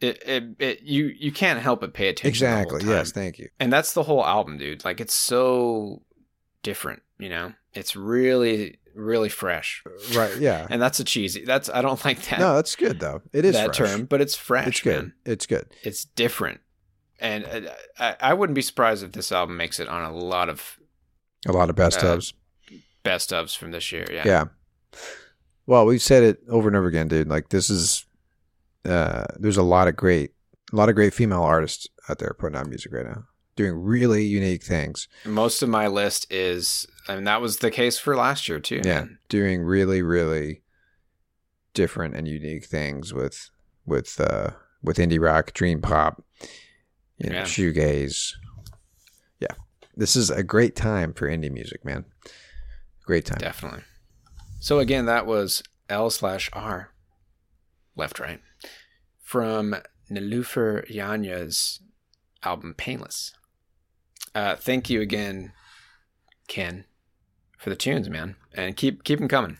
[0.00, 2.28] It, it, it, you you can't help but pay attention.
[2.28, 2.82] exactly.
[2.84, 3.48] Yes, thank you.
[3.60, 4.84] and that's the whole album, dude.
[4.84, 6.02] Like it's so
[6.64, 7.52] different, you know.
[7.72, 9.82] It's really really fresh,
[10.14, 10.66] Right, yeah.
[10.70, 11.44] and that's a cheesy.
[11.44, 13.22] That's I don't like that No, that's good though.
[13.32, 13.90] It is that fresh.
[13.90, 14.66] term, but it's fresh.
[14.68, 14.96] It's good.
[15.02, 15.12] man.
[15.24, 15.66] It's good.
[15.82, 16.60] It's different,
[17.20, 17.60] and uh,
[17.98, 20.78] I, I wouldn't be surprised if this album makes it on a lot of
[21.46, 22.32] A lot of best Uh, ofs.
[23.02, 24.06] best ofs from this year.
[24.10, 24.44] Yeah, Yeah.
[25.66, 27.28] Well, we've said it over and over again, dude.
[27.28, 28.04] Like this is
[28.84, 30.32] uh there's a lot of great
[30.72, 33.24] a lot of great female artists out there putting out music right now.
[33.54, 35.08] Doing really unique things.
[35.26, 38.80] Most of my list is, I mean, that was the case for last year too.
[38.84, 39.00] Yeah.
[39.00, 39.18] man.
[39.28, 40.62] Doing really, really
[41.74, 43.50] different and unique things with
[43.86, 44.50] with uh
[44.82, 46.24] with indie rock, dream pop,
[47.18, 47.42] you know, Yeah.
[47.44, 48.32] shoegaze.
[49.38, 49.54] Yeah.
[49.96, 52.04] This is a great time for indie music, man.
[53.04, 53.38] Great time.
[53.38, 53.82] Definitely.
[54.60, 56.90] So again, that was L slash R,
[57.96, 58.40] left right,
[59.20, 59.74] from
[60.10, 61.80] Nilufer Yanya's
[62.42, 63.32] album Painless.
[64.34, 65.52] Uh, thank you again,
[66.48, 66.84] Ken,
[67.58, 69.58] for the tunes, man, and keep keep them coming.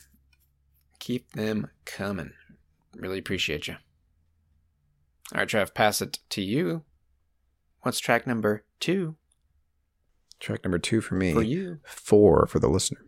[0.99, 2.33] Keep them coming.
[2.97, 3.77] Really appreciate you.
[5.35, 6.85] All right, Trev, pass it to you.
[7.83, 9.17] What's track number two
[10.41, 11.33] Track number two for me.
[11.33, 11.79] for you?
[11.85, 13.01] four for the listener.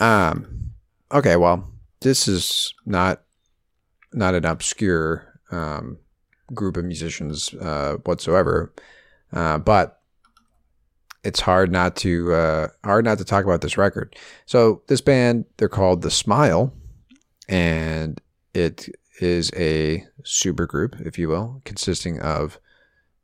[0.00, 0.72] Um,
[1.12, 3.22] okay, well, this is not
[4.12, 5.98] not an obscure um,
[6.52, 8.74] group of musicians uh, whatsoever,
[9.32, 10.01] uh, but
[11.24, 14.16] it's hard not to uh, hard not to talk about this record.
[14.46, 16.72] So this band, they're called The Smile,
[17.48, 18.20] and
[18.54, 18.88] it
[19.20, 22.58] is a super group, if you will, consisting of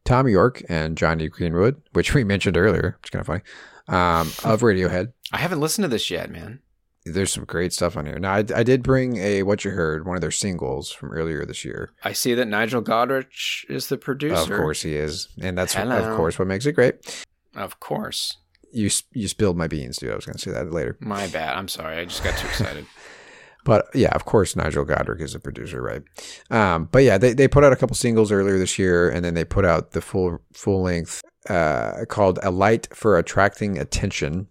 [0.04, 3.42] Thom Yorke and Jonny Greenwood, which we mentioned earlier, which is kind of funny,
[3.88, 5.12] um, of Radiohead.
[5.32, 6.60] I haven't listened to this yet, man.
[7.04, 8.18] There's some great stuff on here.
[8.18, 11.46] Now, I, I did bring a What You Heard, one of their singles from earlier
[11.46, 11.92] this year.
[12.04, 14.54] I see that Nigel Godrich is the producer.
[14.54, 15.96] Of course he is, and that's Hello.
[15.96, 17.24] of course what makes it great.
[17.58, 18.38] Of course.
[18.72, 20.12] You you spilled my beans, dude.
[20.12, 21.56] I was going to say that later, My bad.
[21.56, 21.98] I'm sorry.
[21.98, 22.86] I just got too excited.
[23.64, 26.02] but yeah, of course Nigel Godrich is a producer, right?
[26.50, 29.34] Um, but yeah, they they put out a couple singles earlier this year, and then
[29.34, 34.48] they put out the full full length uh, called "A Light for Attracting Attention."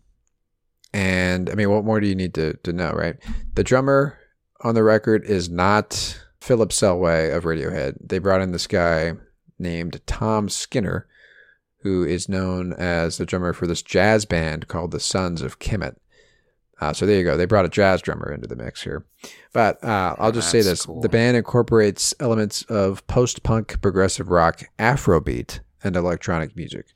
[0.93, 3.15] And I mean, what more do you need to to know, right?
[3.53, 4.17] The drummer
[4.61, 7.97] on the record is not Philip Selway of Radiohead.
[8.01, 9.13] They brought in this guy
[9.59, 11.07] named Tom Skinner,
[11.81, 15.95] who is known as the drummer for this jazz band called the Sons of Kemet.
[16.79, 17.37] Uh, so there you go.
[17.37, 19.05] They brought a jazz drummer into the mix here.
[19.51, 21.01] But uh, I'll just say this: cool.
[21.01, 26.87] the band incorporates elements of post-punk, progressive rock, Afrobeat, and electronic music.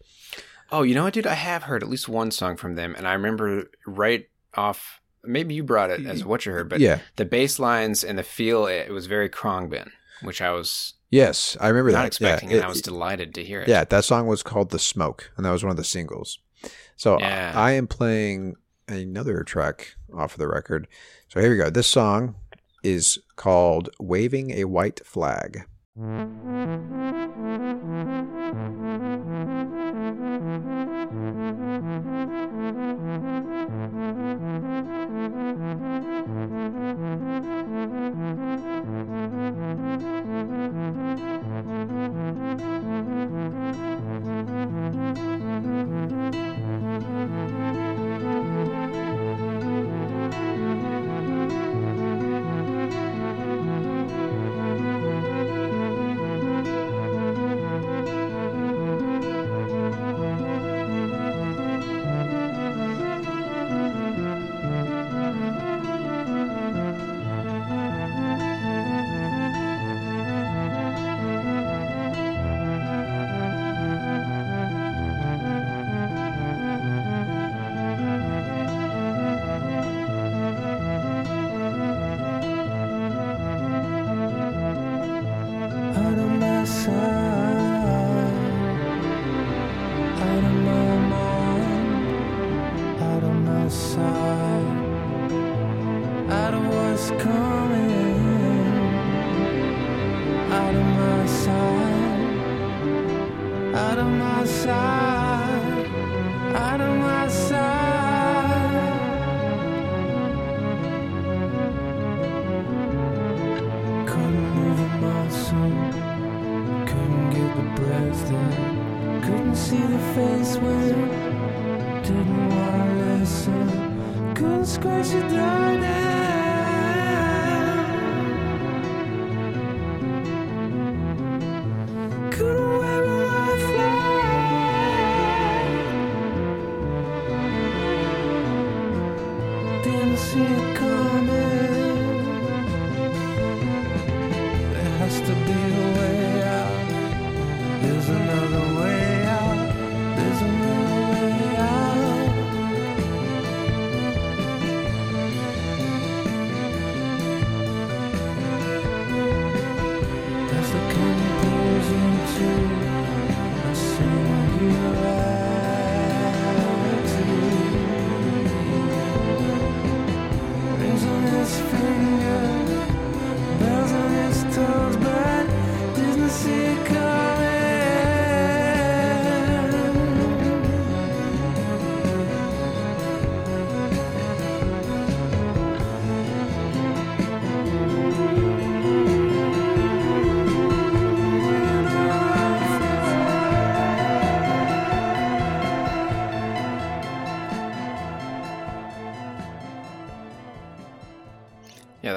[0.71, 1.27] Oh, you know what, dude?
[1.27, 5.01] I have heard at least one song from them, and I remember right off.
[5.23, 6.99] Maybe you brought it as what you heard, but yeah.
[7.15, 9.91] the bass lines and the feel, it, it was very Khruangbin,
[10.23, 12.07] which I was Yes, I remember not that.
[12.07, 13.67] expecting, yeah, and it- I was delighted to hear it.
[13.67, 16.39] Yeah, that song was called "The Smoke," and that was one of the singles.
[16.95, 17.51] So Yeah.
[17.55, 18.55] I am playing
[18.87, 20.87] another track off of the record.
[21.27, 21.69] So here we go.
[21.69, 22.35] This song
[22.83, 25.65] is called "Waving a White Flag."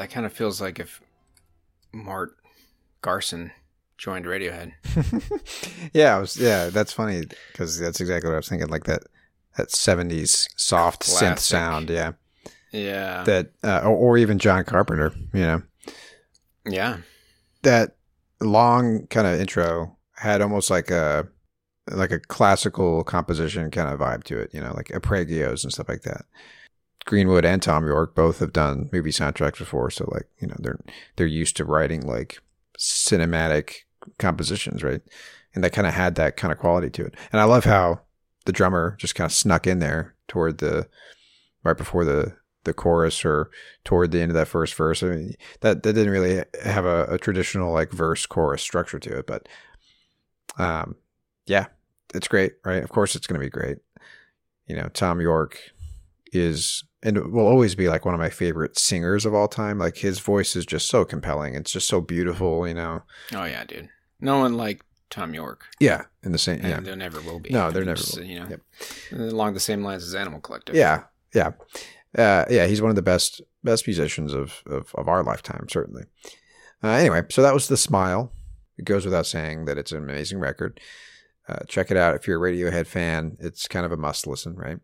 [0.05, 1.01] that kind of feels like if
[1.91, 2.37] Mort
[3.01, 3.53] Garson
[3.97, 4.73] joined Radiohead.
[5.95, 6.37] yeah, was.
[6.37, 8.69] Yeah, that's funny because that's exactly what I was thinking.
[8.69, 9.05] Like that
[9.57, 11.89] that seventies soft synth sound.
[11.89, 12.13] Yeah,
[12.71, 13.25] Yeah.
[13.25, 15.15] that uh, or, or even John Carpenter.
[15.33, 15.63] You know,
[16.69, 16.99] yeah.
[17.63, 17.97] that
[18.43, 21.27] long kind of intro had almost like a
[21.91, 24.51] like a classical composition kind of vibe to it.
[24.53, 26.27] You know, like arpeggios and stuff like that.
[27.05, 30.81] Greenwood and Thom Yorke both have done movie soundtracks before, so like you know they're
[31.17, 32.41] they're used to writing like
[32.79, 33.85] cinematic
[34.19, 35.03] compositions, right?
[35.55, 37.15] And that kind of had that kind of quality to it.
[37.33, 38.01] And I love how
[38.45, 40.89] the drummer just kind of snuck in there toward the
[41.63, 43.51] right before the the chorus or
[43.85, 45.03] toward the end of that first verse.
[45.03, 49.19] I mean, that that didn't really have a, a traditional like verse chorus structure to
[49.19, 49.49] it, but
[50.59, 50.97] um,
[51.47, 51.67] yeah,
[52.15, 52.83] it's great, right?
[52.83, 53.79] Of course, it's going to be great.
[54.67, 55.59] You know, Thom Yorke
[56.33, 59.79] is and will always be like one of my favorite singers of all time.
[59.79, 61.55] Like his voice is just so compelling.
[61.55, 63.03] It's just so beautiful, you know.
[63.33, 63.91] Oh yeah, dude.
[64.21, 65.67] No one like Thom Yorke.
[65.79, 66.61] Yeah, in the same.
[66.61, 67.51] And Yeah, there never will be.
[67.51, 68.25] No, there never Just, will.
[68.25, 68.61] You know, Yep.
[69.13, 70.75] along the same lines as Animal Collective.
[70.75, 71.53] yeah, yeah,
[72.19, 72.67] uh, yeah.
[72.67, 76.05] He's one of the best best musicians of of, of our lifetime, certainly.
[76.83, 78.33] Uh, anyway, so that was the smile.
[78.77, 80.81] It goes without saying that it's an amazing record.
[81.49, 83.37] Uh, check it out if you're a Radiohead fan.
[83.39, 84.79] It's kind of a must listen, right?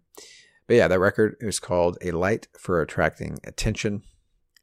[0.71, 4.05] But yeah, that record is called "A Light for Attracting Attention,"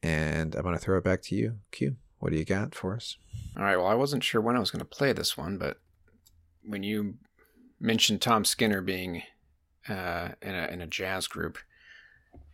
[0.01, 1.97] and I'm gonna throw it back to you, Q.
[2.19, 3.17] What do you got for us?
[3.57, 3.75] All right.
[3.75, 5.81] Well, I wasn't sure when I was going to play this one, but
[6.63, 7.15] when you
[7.81, 9.23] mentioned Tom Skinner being
[9.89, 11.57] uh, in a in a jazz group,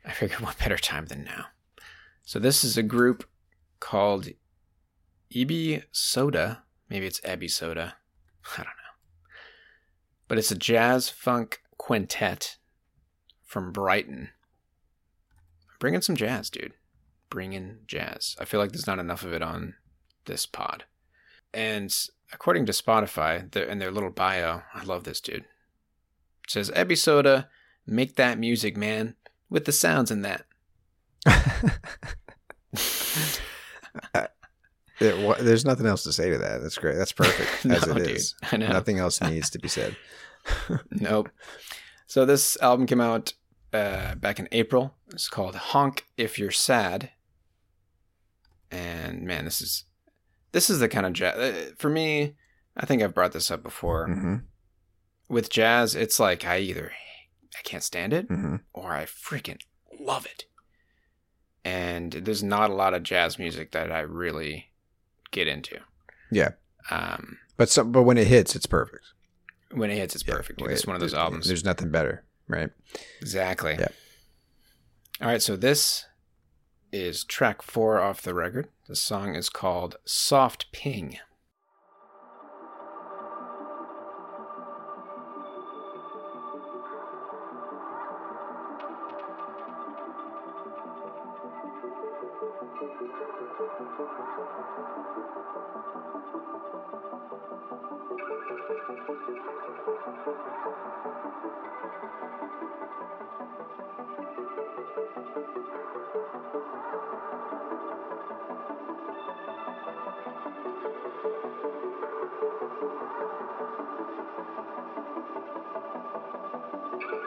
[0.03, 1.45] I figured what better time than now.
[2.23, 3.23] So this is a group
[3.79, 4.29] called
[5.31, 6.63] Ebi Soda.
[6.89, 7.97] Maybe it's Ebby Soda.
[8.53, 9.29] I don't know.
[10.27, 12.57] But it's a jazz funk quintet
[13.53, 14.29] from Brighton.
[15.79, 16.73] Bring in some jazz, dude.
[17.29, 18.35] Bring in jazz.
[18.39, 19.75] I feel like there's not enough of it on
[20.25, 20.85] this pod.
[21.53, 21.95] And
[22.31, 25.45] according to Spotify, their, in their little bio, I love this dude.
[26.45, 27.47] It says, Ebby Soda,
[27.85, 29.15] make that music, man,
[29.51, 30.45] with the sounds in that.
[34.99, 36.61] It, wha- there's nothing else to say to that.
[36.61, 36.95] That's great.
[36.95, 38.11] That's perfect as No, it dude.
[38.15, 38.35] is.
[38.51, 38.67] I know.
[38.67, 39.95] Nothing else needs to be said.
[40.91, 41.29] nope.
[42.05, 43.33] So this album came out
[43.73, 44.95] uh, back in April.
[45.11, 47.09] It's called Honk If You're Sad.
[48.71, 49.85] And man, this is
[50.51, 52.35] this is the kind of jazz uh, for me.
[52.75, 54.07] I think I've brought this up before.
[54.07, 54.35] hmm
[55.29, 56.91] With jazz, it's like I either
[57.57, 59.59] I can't stand it hmm or I freaking
[59.99, 60.45] love it.
[61.65, 64.71] And there's not a lot of jazz music that I really
[65.31, 65.79] get into.
[66.31, 66.49] Yeah,
[66.89, 69.05] Um, but some, but when it hits, it's perfect.
[69.71, 70.61] when it hits, it's Yeah, perfect.
[70.63, 71.47] It's it- one of those albums.
[71.47, 72.69] There's nothing better, right?
[73.21, 73.75] Exactly.
[73.79, 73.87] Yeah.
[75.21, 76.05] All right, so this
[76.91, 78.67] is track four off the record.
[78.87, 81.17] The song is called Soft Ping.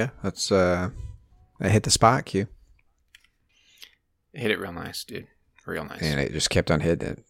[0.00, 0.88] Yeah, that's uh,
[1.60, 2.46] I hit the spot, cue.
[4.32, 5.26] Hit it real nice, dude.
[5.66, 6.00] Real nice.
[6.02, 7.24] and it just kept on hitting it.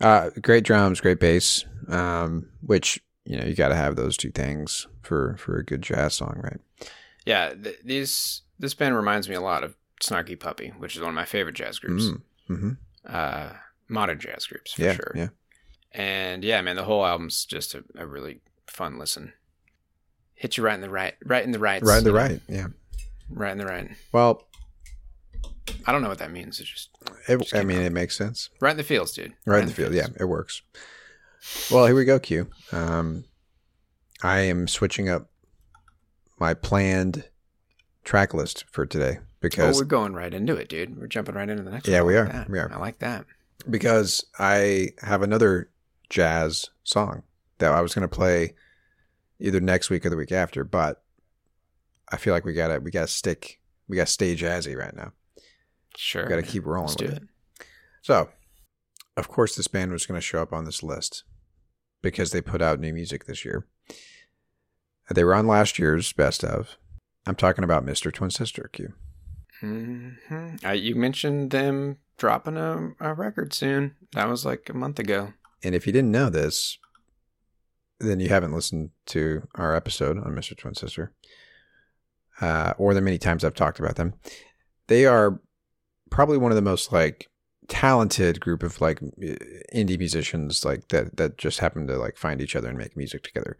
[0.00, 1.64] Uh, great drums, great bass.
[1.88, 5.82] Um, which you know you got to have those two things for for a good
[5.82, 6.60] jazz song, right?
[7.26, 11.10] yeah, th- these this band reminds me a lot of Snarky Puppy, which is one
[11.10, 12.04] of my favorite jazz groups.
[12.04, 12.70] Mm, mm-hmm.
[13.04, 13.50] Uh,
[13.88, 15.12] modern jazz groups for Yeah, sure.
[15.14, 15.28] yeah.
[15.92, 19.32] And yeah, man, the whole album's just a, a really fun listen.
[20.40, 22.68] Hit you right in the right, right in the right, Right, in the right, yeah.
[23.28, 23.90] right in the right.
[24.10, 24.48] Well,
[25.86, 26.58] I don't know what that means.
[26.60, 26.88] It's just
[27.28, 27.86] it, Just I mean, going.
[27.88, 28.48] it makes sense.
[28.58, 29.34] right in the fields, dude.
[29.44, 30.62] Right in the field, yeah, it works.
[31.70, 32.48] Well, here we go, Q.
[32.72, 33.24] Um,
[34.22, 35.28] I am switching up
[36.38, 37.28] my planned
[38.04, 40.98] track list for today Oh, because we're going right into it, dude.
[40.98, 41.86] We're jumping right into the next.
[41.86, 42.06] Yeah, one.
[42.08, 42.32] we like are.
[42.32, 42.48] that.
[42.50, 42.72] We are.
[42.72, 43.26] I like that.
[43.68, 45.68] because I have another
[46.08, 47.24] jazz song
[47.58, 48.54] that I was going to play
[49.40, 51.02] either next week or the week after, but
[52.10, 54.76] I feel like we got to we got to stick we got to stay jazzy
[54.76, 55.12] right now.
[55.96, 56.22] Sure.
[56.24, 57.22] We got to keep rolling Let's with it.
[57.22, 57.66] it.
[58.02, 58.28] So,
[59.16, 61.24] of course, this band was going to show up on this list
[62.02, 63.66] because they put out new music this year.
[65.12, 66.76] They were on last year's best of.
[67.26, 68.12] I'm talking about Mr.
[68.12, 68.92] Twin Sister Q.
[69.60, 70.10] hmm
[70.64, 73.96] Uh, you mentioned them dropping a, a record soon.
[74.12, 75.32] That was like a month ago.
[75.64, 76.78] And if you didn't know this,
[78.00, 80.56] then you haven't listened to our episode on Mr.
[80.56, 81.12] Twin Sister,
[82.40, 84.14] uh, or the many times I've talked about them.
[84.88, 85.40] They are
[86.10, 87.28] probably one of the most like
[87.68, 89.00] talented group of like
[89.72, 93.22] indie musicians like that that just happen to like find each other and make music
[93.22, 93.56] together.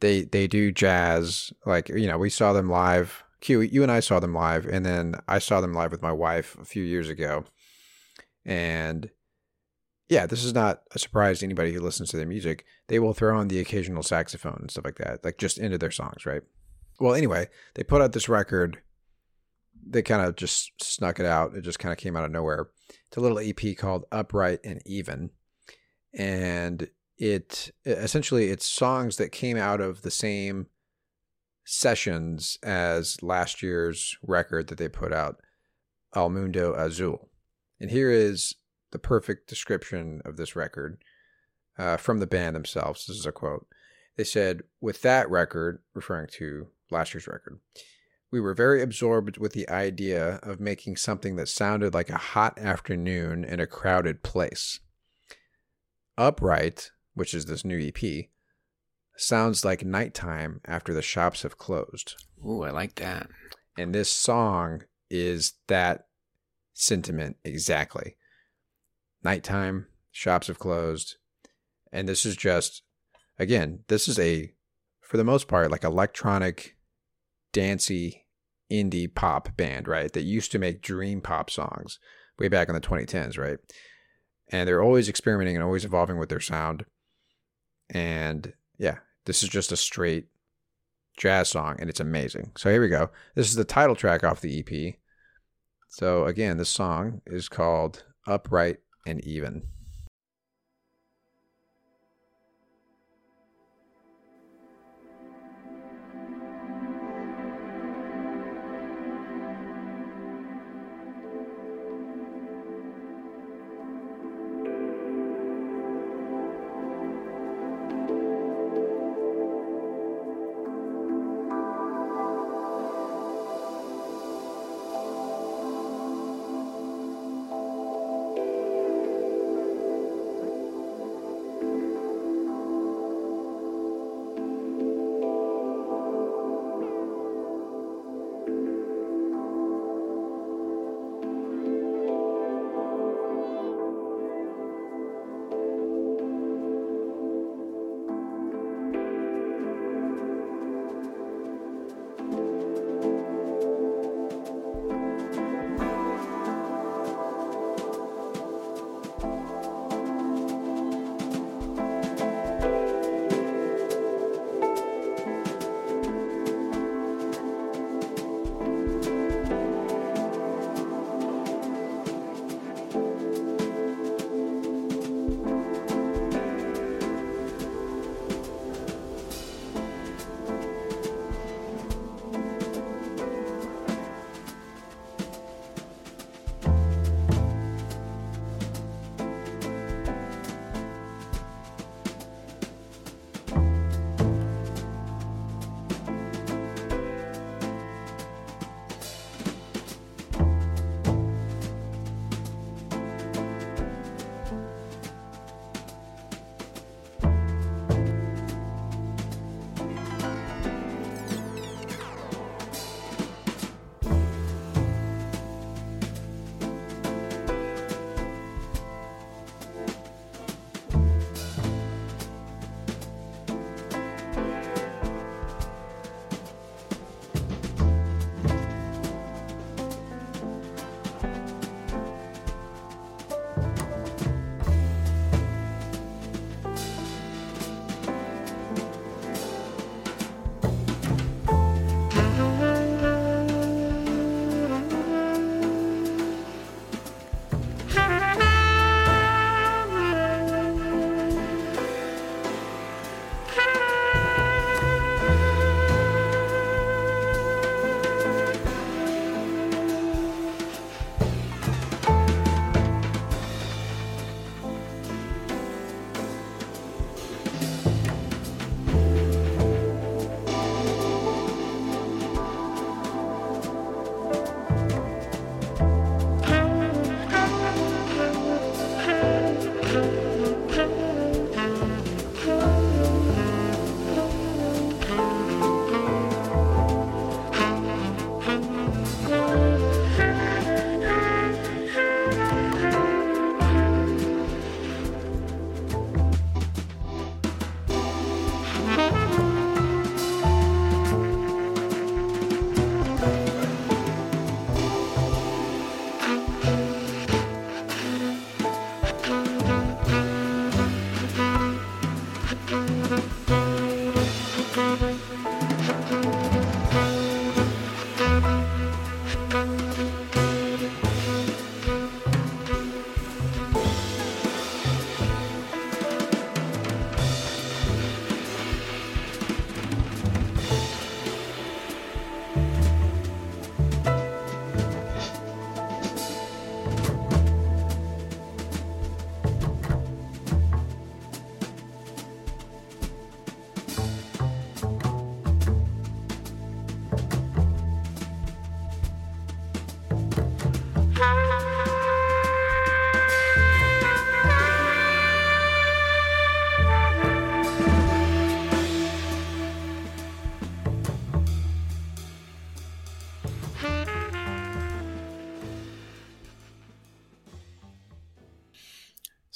[0.00, 3.24] They they do jazz like you know we saw them live.
[3.40, 6.10] Q, you and I saw them live, and then I saw them live with my
[6.10, 7.44] wife a few years ago,
[8.44, 9.10] and
[10.08, 12.64] yeah, this is not a surprise to anybody who listens to their music.
[12.88, 15.90] They will throw on the occasional saxophone and stuff like that, like just into their
[15.90, 16.42] songs, right?
[16.98, 18.80] Well, anyway, they put out this record.
[19.86, 21.54] They kind of just snuck it out.
[21.54, 22.68] It just kind of came out of nowhere.
[23.06, 25.30] It's a little EP called Upright and Even.
[26.14, 26.88] And
[27.18, 30.66] it essentially it's songs that came out of the same
[31.64, 35.36] sessions as last year's record that they put out,
[36.14, 37.28] Al Mundo Azul.
[37.78, 38.54] And here is
[38.90, 40.98] the perfect description of this record
[41.78, 43.06] uh, from the band themselves.
[43.06, 43.66] This is a quote.
[44.16, 47.60] They said, with that record, referring to last year's record,
[48.30, 52.58] we were very absorbed with the idea of making something that sounded like a hot
[52.58, 54.80] afternoon in a crowded place.
[56.18, 58.26] Upright, which is this new EP,
[59.16, 62.16] sounds like nighttime after the shops have closed.
[62.44, 63.28] Ooh, I like that.
[63.76, 66.06] And this song is that
[66.74, 68.16] sentiment exactly.
[69.24, 71.16] Nighttime, shops have closed.
[71.92, 72.82] And this is just,
[73.38, 74.52] again, this is a,
[75.00, 76.76] for the most part, like electronic,
[77.52, 78.26] dancey,
[78.70, 80.12] indie pop band, right?
[80.12, 81.98] That used to make dream pop songs
[82.38, 83.58] way back in the 2010s, right?
[84.50, 86.84] And they're always experimenting and always evolving with their sound.
[87.90, 90.26] And yeah, this is just a straight
[91.16, 92.52] jazz song and it's amazing.
[92.56, 93.10] So here we go.
[93.34, 94.94] This is the title track off the EP.
[95.88, 98.78] So again, this song is called Upright
[99.08, 99.62] and Even.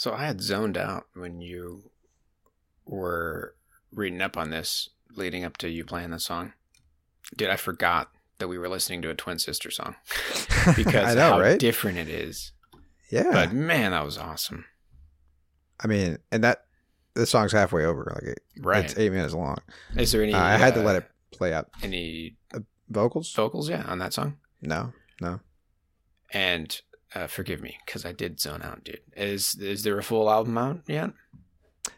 [0.02, 1.92] So I had zoned out when you
[2.84, 3.54] were
[3.92, 6.54] reading up on this, leading up to you playing the song.
[7.36, 9.94] Dude, I forgot that we were listening to a twin sister song
[10.76, 11.56] because I know, how right?
[11.56, 12.50] different it is.
[13.12, 13.30] Yeah.
[13.30, 14.64] But man, that was awesome.
[15.78, 16.64] I mean, and that
[17.14, 18.10] the song's halfway over.
[18.12, 18.84] Like it, Right.
[18.84, 19.58] it's eight minutes long.
[19.96, 20.34] Is there any?
[20.34, 21.68] Uh, I had to uh, let it play out.
[21.80, 22.34] Any
[22.88, 23.32] Vocals?
[23.32, 23.70] vocals?
[23.70, 24.38] Yeah, on that song.
[24.60, 25.38] No, no.
[26.32, 26.80] And
[27.14, 29.00] uh, forgive me because I did zone out, dude.
[29.16, 31.10] Is is there a full album out yet?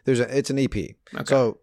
[0.03, 0.37] There's a.
[0.37, 0.75] It's an EP.
[0.75, 0.95] Okay.
[1.25, 1.59] So,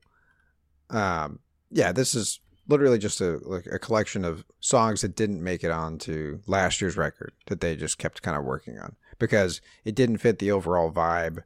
[0.90, 1.40] um,
[1.70, 5.70] yeah, this is literally just a like a collection of songs that didn't make it
[5.70, 10.18] onto last year's record that they just kept kind of working on because it didn't
[10.18, 11.42] fit the overall vibe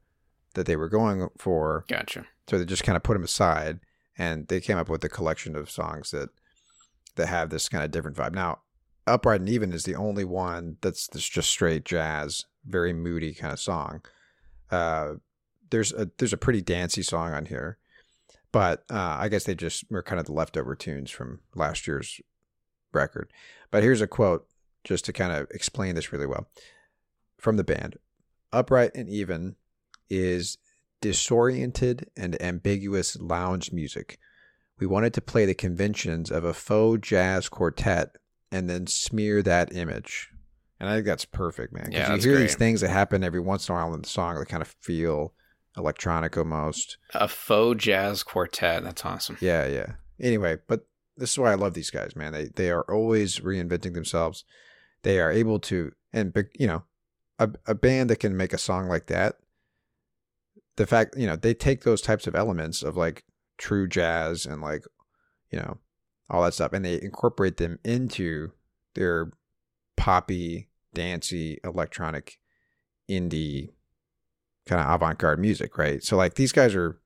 [0.55, 1.85] that they were going for.
[1.89, 2.27] Gotcha.
[2.49, 3.81] So they just kind of put them aside,
[4.17, 6.31] and they came up with a collection of songs that
[7.17, 8.35] that have this kind of different vibe.
[8.35, 8.61] Now,
[9.07, 13.61] Upright and Even is the only one that's, just straight jazz, very moody kind of
[13.61, 14.03] song.
[14.71, 15.15] Uh,
[15.71, 17.79] there's a there's a pretty dancey song on here,
[18.53, 22.21] but uh, I guess they just were kind of the leftover tunes from last year's
[22.93, 23.33] record.
[23.71, 24.47] But here's a quote
[24.85, 26.49] just to kind of explain this really well
[27.39, 27.97] from the band.
[28.53, 29.57] Upright and Even
[30.09, 30.59] is
[31.01, 34.19] disoriented and ambiguous lounge music.
[34.79, 38.17] We wanted to play the conventions of a faux jazz quartet
[38.53, 40.31] and then smear that image.
[40.79, 41.85] And I think that's perfect, man.
[41.87, 44.09] 'cause Yeah, you hear these things that happen every once in a while in the
[44.09, 45.33] song that kind of feel
[45.77, 46.99] electronic almost.
[47.15, 48.83] A faux jazz quartet.
[48.83, 49.39] That's awesome.
[49.41, 49.95] Yeah, yeah.
[50.21, 50.87] Anyway, but
[51.17, 52.33] this is why I love these guys, man.
[52.33, 54.45] They they are always reinventing themselves.
[55.03, 56.85] They are able to, and you know,
[57.39, 59.39] a a band that can make a song like that.
[60.77, 63.25] The fact, you know, they take those types of elements of like
[63.57, 64.85] true jazz and like,
[65.51, 65.79] you know,
[66.29, 68.53] all that stuff, and they incorporate them into
[68.95, 69.31] their
[69.97, 72.39] poppy, dancey, electronic,
[73.09, 73.70] indie
[74.66, 76.03] kind of avant-garde music, right?
[76.03, 76.99] So like these guys are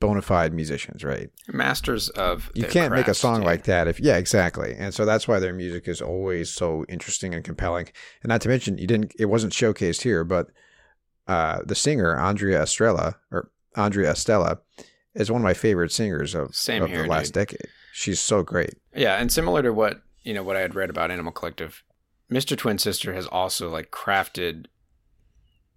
[0.00, 1.30] bona fide musicians, right?
[1.48, 2.50] Masters of.
[2.54, 4.74] You can't make a song like that if yeah, exactly.
[4.76, 7.88] And so that's why their music is always so interesting and compelling.
[8.22, 10.48] And not to mention you didn't it wasn't showcased here, but
[11.26, 14.58] uh the singer Andrea Estrella or Andrea Estella
[15.14, 17.46] is one of my favorite singers of, Same of here, the last dude.
[17.46, 17.68] decade.
[17.96, 18.74] She's so great.
[18.96, 21.84] Yeah, and similar to what you know, what I had read about Animal Collective,
[22.28, 22.56] Mr.
[22.58, 24.66] Twin Sister has also like crafted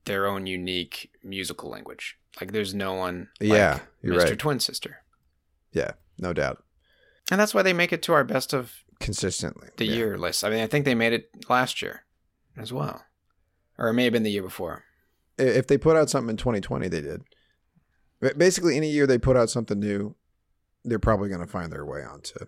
[0.05, 2.17] their own unique musical language.
[2.41, 3.27] Like, there's no one.
[3.39, 4.29] Like Yeah, you're Mr.
[4.29, 4.39] right.
[4.39, 4.97] Twin Sister,
[5.73, 6.63] Yeah, no doubt.
[7.29, 9.67] and that's why they make it to our best of Consistently.
[9.77, 9.95] the yeah.
[9.95, 10.43] year list.
[10.43, 12.03] I mean, I think they made it last year
[12.57, 13.03] as well,
[13.77, 14.85] or it may have been the year before.
[15.37, 17.21] If they put out something in 2020, they did.
[18.37, 20.15] Basically, any year they put out something new,
[20.83, 22.45] they're probably going to find their way onto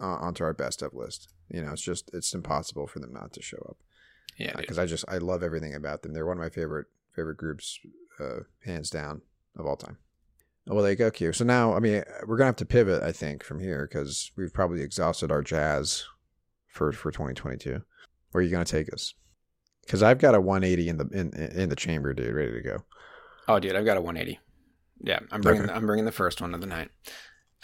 [0.00, 1.28] uh, onto our best of list.
[1.48, 3.76] You know, it's just it's impossible for them not to show up.
[4.38, 6.12] Yeah, because I just I love everything about them.
[6.12, 7.78] They're one of my favorite favorite groups,
[8.20, 9.22] uh, hands down
[9.56, 9.98] of all time.
[10.68, 11.32] Oh, well, there you go, Q.
[11.32, 14.52] So now, I mean, we're gonna have to pivot, I think, from here because we've
[14.52, 16.04] probably exhausted our jazz
[16.68, 17.82] for for 2022.
[18.30, 19.14] Where are you gonna take us?
[19.84, 22.84] Because I've got a 180 in the in in the chamber, dude, ready to go.
[23.48, 24.38] Oh, dude, I've got a 180.
[25.00, 25.72] Yeah, I'm bringing Okay.
[25.72, 26.90] I'm bringing the first one of the night.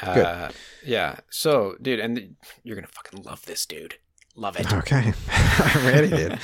[0.00, 0.50] Uh,
[0.84, 1.18] yeah.
[1.30, 2.30] So, dude, and th-
[2.62, 3.94] you're gonna fucking love this, dude.
[4.36, 4.72] Love it.
[4.72, 6.38] Okay, I'm ready, dude.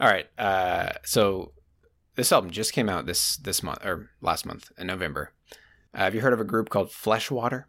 [0.00, 0.26] All right.
[0.38, 1.52] Uh, so
[2.14, 5.32] this album just came out this this month or last month in November.
[5.94, 7.66] Uh, have you heard of a group called Fleshwater?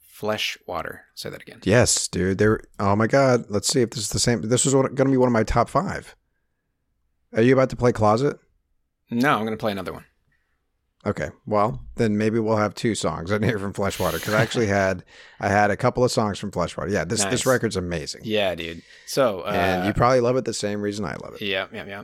[0.00, 1.06] Fleshwater.
[1.14, 1.60] Say that again.
[1.64, 2.38] Yes, dude.
[2.38, 3.46] They're oh my god.
[3.48, 4.42] Let's see if this is the same.
[4.42, 6.14] This is gonna be one of my top five.
[7.34, 8.38] Are you about to play Closet?
[9.10, 10.04] No, I'm gonna play another one.
[11.04, 14.66] Okay, well then maybe we'll have two songs in here from Fleshwater because I actually
[14.82, 15.04] had
[15.40, 16.90] I had a couple of songs from Fleshwater.
[16.90, 17.30] Yeah, this Nice.
[17.32, 18.82] this record's amazing, Yeah, dude.
[19.06, 21.40] So, uh, and you probably love it the same reason I love it.
[21.42, 22.02] Yeah, yeah, yeah.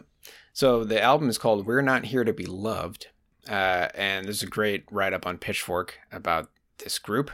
[0.52, 3.06] So the album is called "We're Not Here to Be Loved,"
[3.48, 7.30] uh, and there's a great write up on Pitchfork about this group.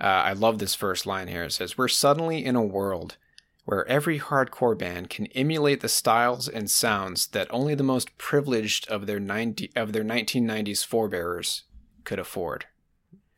[0.00, 1.44] Uh, I love this first line here.
[1.44, 3.16] It says, "We're suddenly in a world
[3.64, 8.88] where every hardcore band can emulate the styles and sounds that only the most privileged
[8.88, 11.64] of their 90 of their 1990s forebears
[12.04, 12.66] could afford."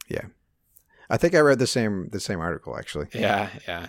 [0.08, 0.26] Yeah.
[1.10, 3.06] I think I read the same the same article actually.
[3.12, 3.88] Yeah, yeah.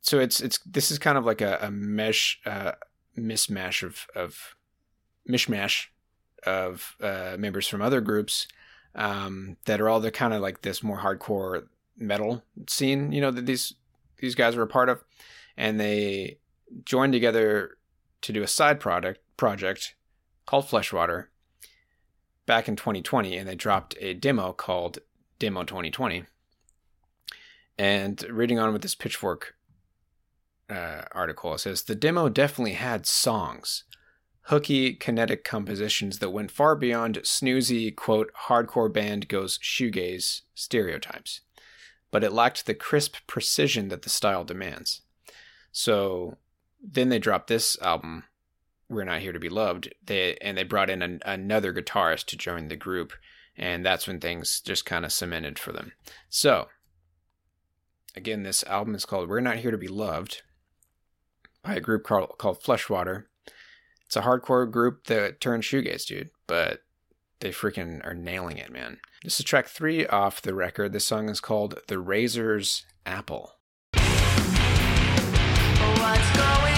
[0.00, 2.72] So it's it's this is kind of like a, a mesh uh,
[3.16, 4.56] mismatch of of
[5.28, 5.86] mishmash
[6.44, 8.48] of uh, members from other groups
[8.94, 11.64] um, that are all the kind of like this more hardcore
[11.96, 13.74] metal scene, you know, that these
[14.18, 15.02] these guys are a part of,
[15.56, 16.38] and they
[16.84, 17.76] joined together
[18.22, 19.94] to do a side product project
[20.46, 21.30] called Fleshwater
[22.46, 24.98] back in 2020, and they dropped a demo called
[25.38, 26.24] Demo 2020.
[27.78, 29.54] And reading on with this Pitchfork
[30.68, 33.84] uh, article, it says the demo definitely had songs,
[34.42, 41.40] hooky, kinetic compositions that went far beyond snoozy, quote, hardcore band goes shoegaze stereotypes.
[42.10, 45.02] But it lacked the crisp precision that the style demands.
[45.72, 46.36] So
[46.82, 48.24] then they dropped this album,
[48.88, 52.36] We're Not Here to Be Loved, they, and they brought in an, another guitarist to
[52.36, 53.14] join the group,
[53.56, 55.92] and that's when things just kind of cemented for them.
[56.28, 56.68] So,
[58.14, 60.42] again, this album is called We're Not Here to Be Loved
[61.62, 63.28] by a group called, called Fleshwater.
[64.04, 66.80] It's a hardcore group that turned shoegaze, dude, but
[67.40, 68.98] they freaking are nailing it, man.
[69.24, 70.92] This is track three off the record.
[70.92, 73.54] This song is called The Razor's Apple.
[76.02, 76.71] What's going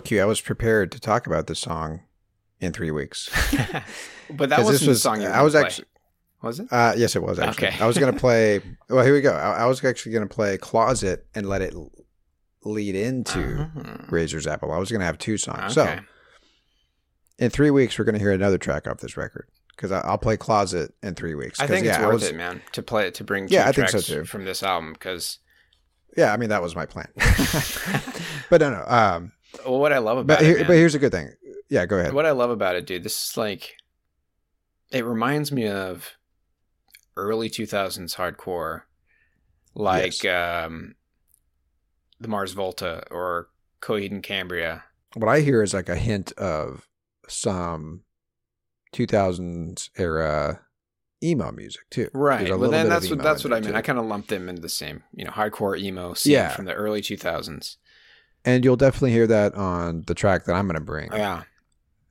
[0.00, 2.00] Well, I was prepared to talk about this song
[2.60, 3.28] in three weeks.
[4.30, 5.62] But that wasn't was- the song you I was play.
[5.62, 5.86] actually-
[6.42, 6.68] Was it?
[6.70, 7.68] Uh, yes, it was actually.
[7.68, 7.78] Okay.
[7.82, 8.60] I was going to play.
[8.90, 9.32] Well, here we go.
[9.32, 11.74] I, I was actually going to play "Closet" and let it
[12.64, 15.76] lead into Ah, "Razor's Apple." I was going to have two songs.
[15.78, 15.96] okay.
[15.96, 16.02] So,
[17.38, 20.36] in three weeks, we're going to hear another track off this record because I'll play
[20.36, 21.58] "Closet" in three weeks.
[21.60, 23.66] I think it's yeah, worth was- it, man, to play it to bring two Yeah,
[23.66, 24.24] I think so, too.
[24.24, 25.38] from this album because
[26.18, 27.08] Yeah, I mean that was my plan.
[28.50, 28.84] but no, no.
[28.86, 29.32] Um,
[29.64, 31.30] well, what I love but about here, it, but here's a good thing.
[31.70, 32.12] Yeah, go ahead.
[32.14, 33.74] what I love about it, dude, this is like
[34.90, 36.12] it reminds me of
[37.16, 38.82] early 2000s hardcore
[39.74, 40.94] like um
[42.20, 43.48] the Mars Volta or
[43.82, 44.84] Coheed and Cambria.
[45.14, 46.88] what I hear is like a hint of
[47.28, 48.02] some
[48.94, 50.60] 2000s era
[51.22, 52.08] emo music too.
[52.14, 52.46] Right.
[52.48, 53.74] A Well, little then that's what that's what I mean.
[53.74, 56.48] I kind of lumped them into the same, you know, hardcore emo scene Yeah.
[56.54, 57.76] from the early 2000s.
[58.48, 61.42] And you'll definitely hear that on the track that I'm going to bring Yeah,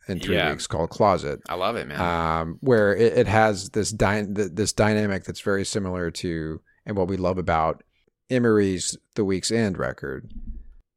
[0.08, 0.52] in three Yeah.
[0.52, 2.00] weeks called "Closet." I love it, man.
[2.00, 6.96] um, where it, it has this dy- th- this dynamic that's very similar to and
[6.96, 7.84] what we love about
[8.30, 10.32] Emery's "The Weak's End" record.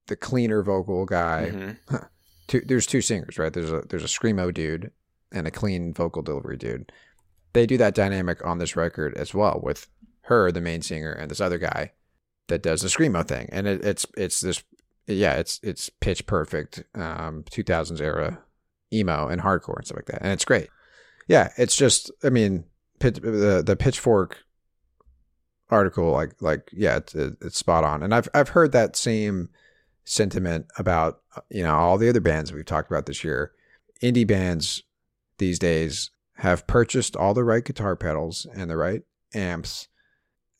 [0.08, 1.50] The cleaner vocal guy.
[1.52, 2.08] Mhm.
[2.48, 3.52] Two, there's two singers, right?
[3.52, 4.90] There's a there's a screamo dude
[5.32, 6.90] and a clean vocal delivery dude.
[7.52, 9.86] They do that dynamic on this record as well with
[10.22, 11.92] her, the main singer, and this other guy
[12.48, 14.62] that does the screamo thing, and it, it's it's this
[15.06, 18.42] yeah, it's it's pitch perfect, um, 2000s era
[18.92, 20.68] emo and hardcore and stuff like that, and it's great.
[21.28, 22.64] Yeah, it's just I mean,
[23.00, 24.38] the the pitchfork
[25.70, 29.50] article like like yeah, it's, it's spot on, and I've I've heard that same
[30.04, 31.20] sentiment about
[31.50, 33.52] you know all the other bands we've talked about this year.
[34.02, 34.82] Indie bands
[35.38, 39.02] these days have purchased all the right guitar pedals and the right
[39.34, 39.88] amps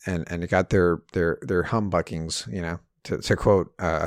[0.07, 4.07] and and got their their their humbuckings, you know, to to quote uh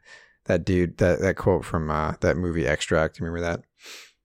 [0.46, 3.20] that dude that that quote from uh that movie Extract.
[3.20, 3.62] Remember that?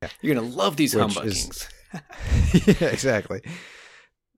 [0.02, 0.10] Yeah.
[0.22, 1.68] You're gonna love these Which humbuckings.
[2.82, 3.42] yeah, exactly.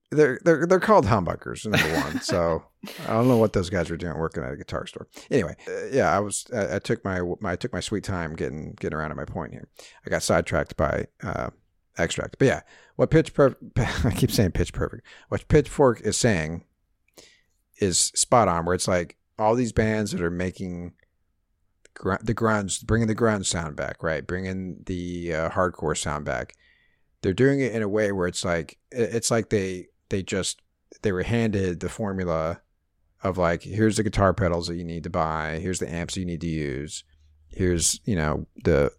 [0.09, 2.21] They're they're they're called humbuckers number one.
[2.21, 2.63] So
[3.07, 5.07] I don't know what those guys were doing working at a guitar store.
[5.29, 8.35] Anyway, uh, yeah, I was I, I took my, my I took my sweet time
[8.35, 9.69] getting getting around to my point here.
[10.05, 11.51] I got sidetracked by uh,
[11.97, 12.61] extract, but yeah,
[12.97, 15.05] what pitch per I keep saying pitch perfect.
[15.29, 16.65] What Pitchfork is saying
[17.77, 18.65] is spot on.
[18.65, 20.93] Where it's like all these bands that are making
[21.93, 24.25] gr- the grunge, bringing the grunge sound back, right?
[24.25, 26.53] Bringing the uh, hardcore sound back.
[27.21, 30.61] They're doing it in a way where it's like it's like they they just
[31.01, 32.61] they were handed the formula
[33.23, 36.25] of like here's the guitar pedals that you need to buy, here's the amps you
[36.25, 37.03] need to use,
[37.49, 38.91] here's you know the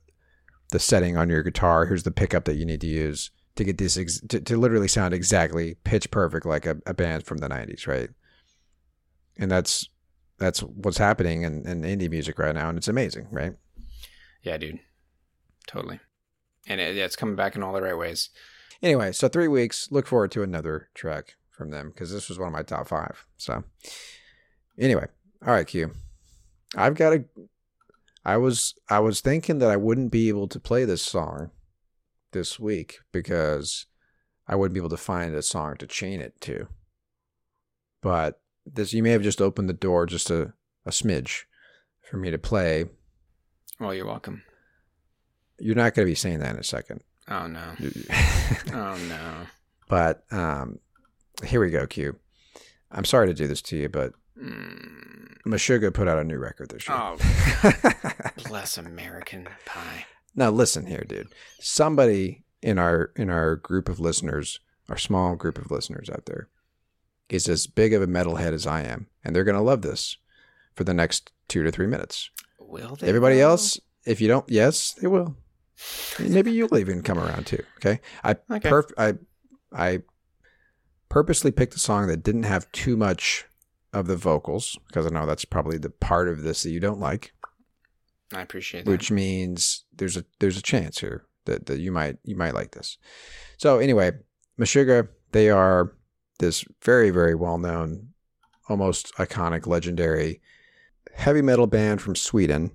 [0.70, 3.78] the setting on your guitar, here's the pickup that you need to use to get
[3.78, 7.48] this ex- to, to literally sound exactly pitch perfect like a, a band from the
[7.48, 8.10] 90s, right?
[9.38, 9.88] And that's
[10.42, 13.54] that's what's happening in, in indie music right now, and it's amazing, right?
[14.42, 14.80] yeah, dude.
[15.66, 16.00] Totally.
[16.66, 18.30] And it, it's coming back in all the right ways.
[18.82, 19.88] Anyway, so three weeks.
[19.90, 23.24] Look forward to another track from them because this was one of my top five.
[23.36, 23.62] So,
[24.78, 25.06] anyway,
[25.46, 25.92] all right, Q.
[26.76, 27.24] I've got a.
[28.24, 31.50] I was I was thinking that I wouldn't be able to play this song
[32.32, 33.86] this week because
[34.48, 36.66] I wouldn't be able to find a song to chain it to.
[38.00, 40.52] But this, you may have just opened the door just a,
[40.86, 41.42] a smidge
[42.08, 42.86] for me to play.
[43.80, 44.42] Well, you're welcome.
[45.58, 47.00] You're not going to be saying that in a second.
[47.28, 47.74] Oh no.
[48.72, 49.46] Oh no.
[49.88, 50.78] But um,
[51.44, 52.16] here we go, Q.
[52.90, 55.34] I'm sorry to do this to you, but Mm.
[55.46, 56.96] Meshuggah put out a new record this year.
[56.98, 57.16] Oh,
[58.46, 60.06] bless American Pie.
[60.34, 61.28] now listen here, dude.
[61.60, 64.58] Somebody in our in our group of listeners,
[64.88, 66.48] our small group of listeners out there,
[67.32, 70.16] is as big of a metalhead as I am, and they're gonna love this
[70.74, 72.30] for the next two to three minutes.
[72.58, 73.08] Will they?
[73.08, 73.50] Everybody though?
[73.50, 75.36] else, if you don't, yes, they will.
[76.20, 77.62] Maybe you'll even come around too.
[77.78, 78.70] Okay, I Okay.
[78.70, 79.14] perf- I
[79.72, 80.02] I
[81.08, 83.46] purposely picked a song that didn't have too much
[83.92, 87.00] of the vocals because I know that's probably the part of this that you don't
[87.00, 87.32] like,
[88.32, 88.90] I appreciate that.
[88.90, 92.72] which means there's a there's a chance here that, that you might you might like
[92.72, 92.96] this.
[93.58, 94.12] So anyway,
[94.58, 95.92] Meshuggah, they are
[96.42, 98.08] this very very well known,
[98.68, 100.42] almost iconic, legendary
[101.14, 102.72] heavy metal band from Sweden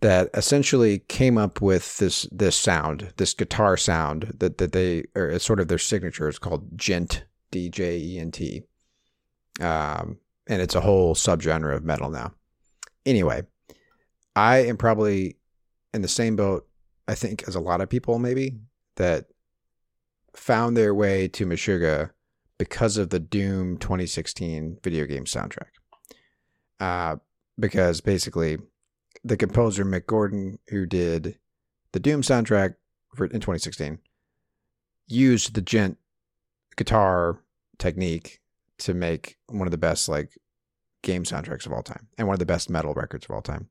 [0.00, 5.28] that essentially came up with this this sound, this guitar sound that that they or
[5.28, 6.28] it's sort of their signature.
[6.28, 8.62] It's called djent, D J E N T,
[9.60, 12.32] um, and it's a whole subgenre of metal now.
[13.04, 13.42] Anyway,
[14.36, 15.36] I am probably
[15.92, 16.66] in the same boat.
[17.08, 18.58] I think as a lot of people maybe
[18.96, 19.26] that
[20.34, 22.10] found their way to Meshuggah
[22.62, 25.70] because of the Doom 2016 video game soundtrack.
[26.78, 27.16] Uh,
[27.58, 28.56] because basically
[29.24, 31.40] the composer Mick Gordon, who did
[31.90, 32.76] the Doom soundtrack
[33.16, 33.98] for in 2016,
[35.08, 35.98] used the djent
[36.76, 37.40] guitar
[37.78, 38.40] technique
[38.78, 40.38] to make one of the best like
[41.02, 43.70] game soundtracks of all time and one of the best metal records of all time.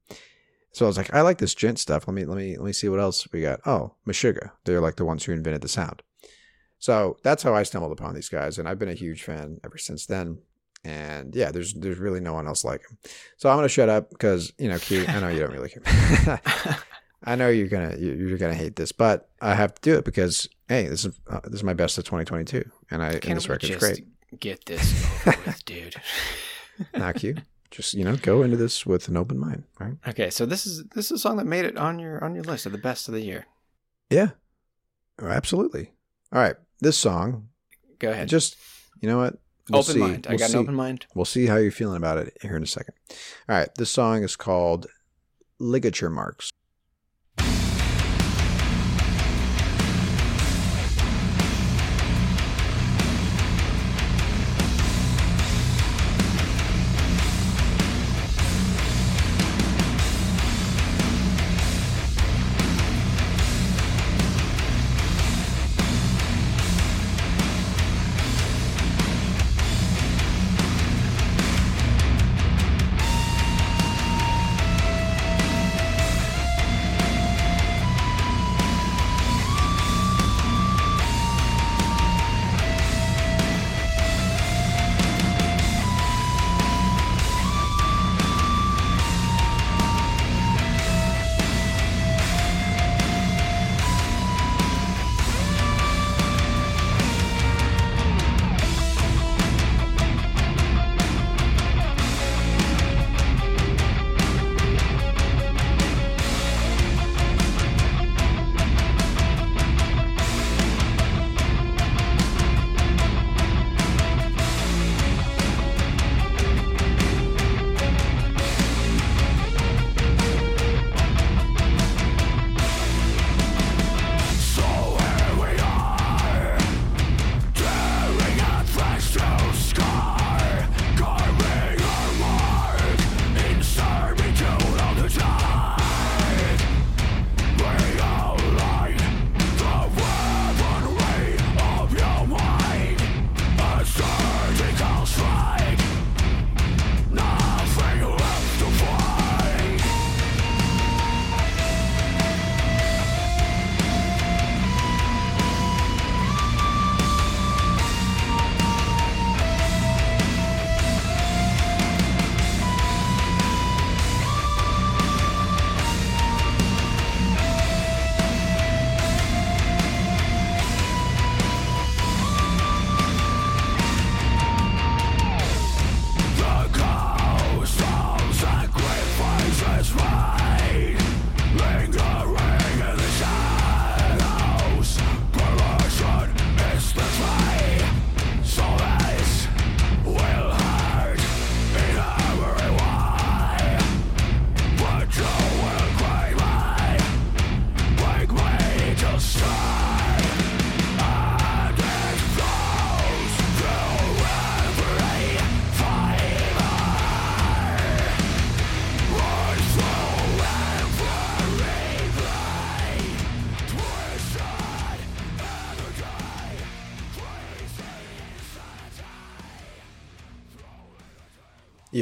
[0.73, 2.09] So I was like, I like this djent stuff.
[2.09, 3.61] Let me let me let me see what else we got.
[3.65, 4.51] Oh, Meshuggah.
[4.65, 6.03] They're like the ones who invented the sound.
[6.81, 9.77] So that's how I stumbled upon these guys, and I've been a huge fan ever
[9.77, 10.39] since then.
[10.83, 12.97] And yeah, there's there's really no one else like him.
[13.37, 15.05] So I'm gonna shut up because you know, Q.
[15.07, 16.41] I know you don't really care.
[17.23, 20.05] I know you're gonna you- you're gonna hate this, but I have to do it
[20.05, 23.35] because hey, this is uh, this is my best of 2022, and I and Can't
[23.37, 24.07] this record's great.
[24.39, 25.95] get this over with, dude?
[26.95, 27.35] Now, Q,
[27.69, 29.97] just you know, go into this with an open mind, right?
[30.07, 32.43] Okay, so this is this is a song that made it on your on your
[32.43, 33.45] list of the best of the year.
[34.09, 34.29] Yeah,
[35.21, 35.91] Oh, absolutely.
[36.33, 37.47] All right, this song,
[37.99, 38.27] Go ahead.
[38.27, 38.57] just
[38.99, 39.37] you know what?
[39.69, 39.99] We'll open see.
[39.99, 40.27] mind.
[40.27, 40.57] I We'll got see.
[40.57, 41.05] an open mind.
[41.15, 42.95] We'll see how you're feeling about it here in a second.
[43.47, 44.87] All right, this song is called
[45.59, 46.51] Ligature Marks.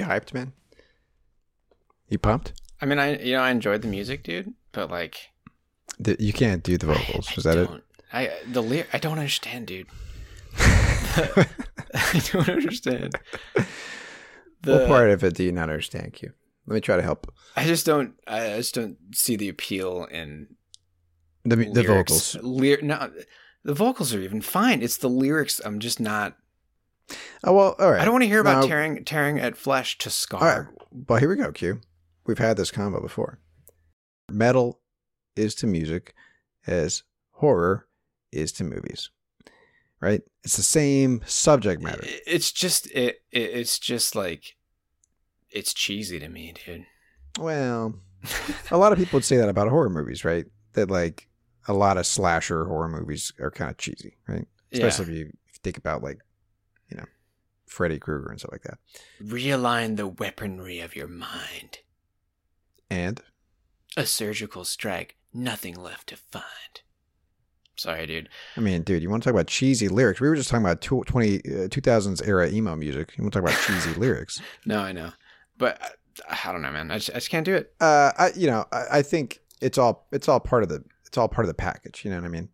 [0.10, 0.54] Hyped, man?
[2.08, 2.54] You pumped?
[2.82, 5.30] I mean, I you know I enjoyed the music, dude, but like
[6.00, 7.30] The- You can't do the vocals.
[7.30, 7.70] I Was that it?
[8.12, 8.88] I the lyric.
[8.94, 9.88] I don't understand, dude.
[10.58, 13.16] I don't understand.
[14.62, 16.34] The, what part of it do you not understand, Q?
[16.68, 17.32] Let me try to help.
[17.56, 18.14] I just don't.
[18.28, 20.48] I just don't see the appeal in
[21.46, 22.34] The, the lyrics.
[22.34, 22.38] vocals.
[22.44, 23.12] Lyr- no,
[23.64, 24.82] the vocals are even fine.
[24.82, 25.60] It's the lyrics.
[25.64, 26.36] I'm just not.
[27.44, 28.02] Oh well, all right.
[28.02, 30.42] I don't want to hear about Now- tearing tearing at flesh to scar.
[30.42, 30.68] All right.
[31.08, 31.82] Well, here we go, Q.
[32.26, 33.40] We've had this combo before.
[34.32, 34.80] Metal
[35.36, 36.14] is to music
[36.68, 37.88] as horror
[38.32, 39.10] is to movies.
[40.02, 40.22] Right?
[40.44, 42.04] It's the same subject matter.
[42.26, 43.42] It's just it, it.
[43.42, 44.56] It's just like
[45.50, 46.86] it's cheesy to me, dude.
[47.38, 47.96] Well,
[48.72, 50.46] a lot of people would say that about horror movies, right?
[50.74, 51.28] That like
[51.68, 54.48] a lot of slasher horror movies are kind of cheesy, right?
[54.72, 55.32] Especially if you
[55.64, 56.20] think about like,
[56.90, 57.06] you know,
[57.66, 58.78] Freddy Krueger and stuff like that.
[59.24, 61.80] Realign the weaponry of your mind.
[62.90, 63.22] And
[63.98, 65.16] A surgical strike.
[65.34, 66.44] Nothing left to find.
[67.76, 68.30] Sorry, dude.
[68.58, 70.20] I mean, dude, you want to talk about cheesy lyrics?
[70.20, 73.14] We were just talking about tw- 20, uh, 2000s era emo music.
[73.18, 74.42] You want to talk about cheesy lyrics?
[74.66, 75.12] No, I know,
[75.58, 75.82] but
[76.28, 76.92] I, I don't know, man.
[76.92, 77.72] I just, I just can't do it.
[77.80, 81.18] Uh, I, you know, I, I think it's all it's all part of the it's
[81.18, 82.04] all part of the package.
[82.04, 82.50] You know what I mean?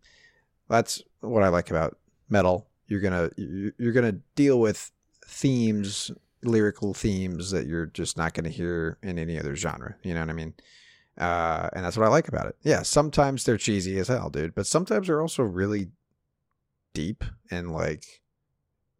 [0.68, 1.96] That's what I like about
[2.28, 2.68] metal.
[2.88, 4.90] You're gonna you- you're gonna deal with
[5.26, 6.10] themes,
[6.42, 9.96] lyrical themes that you're just not gonna hear in any other genre.
[10.02, 10.54] You know what I mean?
[11.18, 12.56] Uh, and that's what I like about it.
[12.62, 15.88] Yeah, sometimes they're cheesy as hell, dude, but sometimes they're also really
[16.94, 18.04] deep and like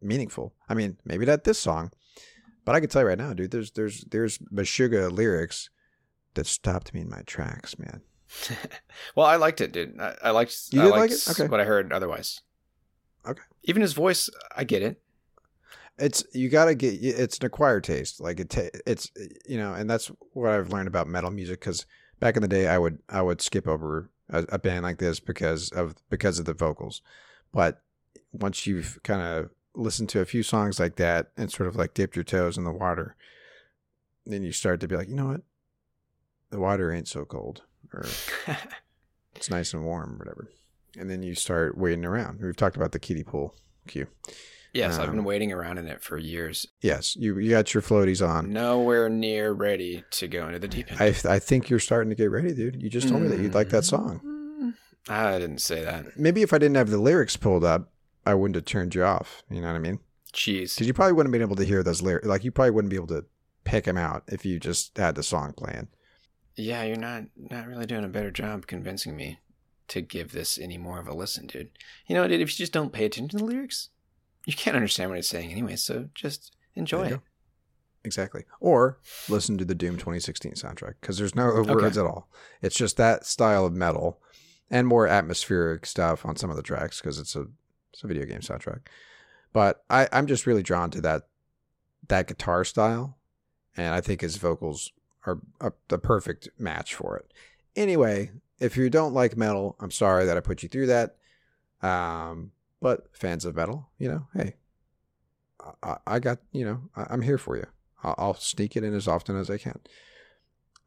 [0.01, 0.53] meaningful.
[0.67, 1.91] I mean, maybe not this song,
[2.65, 3.51] but I can tell you right now, dude.
[3.51, 5.69] There's there's there's Meshuggah lyrics
[6.33, 8.01] that stopped me in my tracks, man.
[9.15, 9.99] well, I liked it, dude.
[9.99, 10.55] I, I liked.
[10.71, 11.29] You I did like liked it?
[11.29, 11.47] Okay.
[11.47, 12.41] What I heard otherwise.
[13.27, 13.41] Okay.
[13.63, 15.01] Even his voice, I get it.
[15.99, 16.93] It's you gotta get.
[17.01, 18.21] It's an acquired taste.
[18.21, 18.49] Like it.
[18.49, 19.11] Ta- it's
[19.47, 21.59] you know, and that's what I've learned about metal music.
[21.59, 21.85] Because
[22.19, 25.19] back in the day, I would I would skip over a, a band like this
[25.19, 27.01] because of because of the vocals.
[27.51, 27.81] But
[28.31, 31.93] once you've kind of listened to a few songs like that and sort of like
[31.93, 33.15] dipped your toes in the water,
[34.25, 35.41] then you start to be like, you know what,
[36.49, 37.63] the water ain't so cold,
[37.93, 38.05] or
[39.35, 40.51] it's nice and warm, or whatever.
[40.99, 42.39] And then you start waiting around.
[42.41, 43.55] We've talked about the kiddie pool
[43.87, 44.07] queue.
[44.73, 46.65] yes, I've Um, been waiting around in it for years.
[46.81, 48.51] Yes, you you got your floaties on.
[48.51, 51.01] Nowhere near ready to go into the deep end.
[51.01, 52.81] I I think you're starting to get ready, dude.
[52.81, 54.21] You just told me that you'd like that song.
[54.25, 54.73] Mm,
[55.09, 56.17] I didn't say that.
[56.17, 57.91] Maybe if I didn't have the lyrics pulled up,
[58.25, 59.43] I wouldn't have turned you off.
[59.49, 59.99] You know what I mean?
[60.33, 60.75] Jeez.
[60.75, 62.27] Because you probably wouldn't have been able to hear those lyrics.
[62.27, 63.25] Like you probably wouldn't be able to
[63.63, 65.87] pick them out if you just had the song playing.
[66.55, 69.39] Yeah, you're not not really doing a better job convincing me
[69.89, 71.69] to give this any more of a listen, dude.
[72.07, 73.89] You know, dude, if you just don't pay attention to the lyrics,
[74.45, 75.75] you can't understand what it's saying anyway.
[75.75, 77.09] So just enjoy it.
[77.09, 77.21] go.
[78.03, 78.45] Exactly.
[78.59, 81.73] Or listen to the Doom 2016 soundtrack because there's no Okay.
[81.73, 82.29] words at all.
[82.61, 84.21] It's just that style of metal
[84.69, 87.47] and more atmospheric stuff on some of the tracks because it's a
[87.91, 88.81] it's a video game soundtrack.
[89.51, 91.23] But I, I'm just really drawn to that
[92.07, 93.17] that guitar style,
[93.75, 94.91] and I think his vocals
[95.25, 97.33] are, are the perfect match for it.
[97.75, 101.15] Anyway, if you don't like metal, I'm sorry that I put you through that.
[101.81, 102.51] Um,
[102.81, 104.55] but fans of metal, you know, hey,
[105.83, 107.65] I, I got you know I, I'm here for you.
[108.03, 109.79] I'll, I'll sneak it in as often as I can.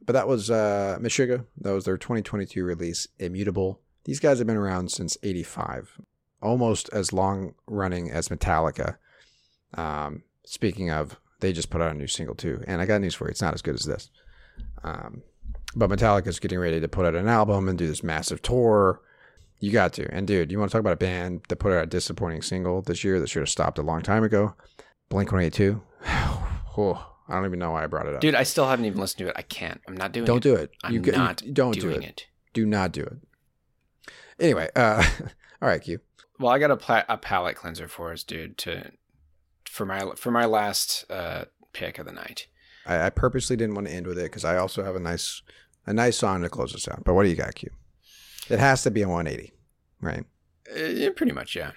[0.05, 1.45] But that was uh, Meshuggah.
[1.59, 3.81] That was their 2022 release, Immutable.
[4.05, 6.01] These guys have been around since '85,
[6.41, 8.97] almost as long running as Metallica.
[9.75, 13.15] Um, speaking of, they just put out a new single too, and I got news
[13.15, 13.31] for you.
[13.31, 14.11] It's not as good as this.
[14.83, 15.23] Um,
[15.75, 19.01] but Metallica's getting ready to put out an album and do this massive tour.
[19.59, 20.11] You got to.
[20.13, 22.81] And dude, you want to talk about a band that put out a disappointing single
[22.83, 24.55] this year that should have stopped a long time ago?
[25.11, 25.83] Blink 182.
[26.07, 28.21] oh, I don't even know why I brought it up.
[28.21, 29.35] Dude, I still haven't even listened to it.
[29.37, 29.81] I can't.
[29.87, 30.27] I'm not doing it.
[30.27, 30.43] don't it.
[30.43, 30.71] do it.
[30.83, 32.09] I'm you, get- you- not don't do doing it.
[32.09, 32.27] it.
[32.53, 34.13] Do not do it.
[34.41, 35.05] Anyway, uh,
[35.63, 36.01] all right, Q.
[36.39, 38.57] Well, I got a, pla- a palate cleanser for us, dude.
[38.59, 38.91] To
[39.67, 42.47] for my for my last uh, pick of the night.
[42.91, 45.43] I, I purposely didn't want to end with it because I also have a nice
[45.87, 47.05] a nice song to close us out.
[47.05, 47.71] But what do you got, Q?
[48.51, 49.53] It has to be a 180,
[50.01, 50.25] right?
[50.71, 51.73] Uh, pretty much, yeah.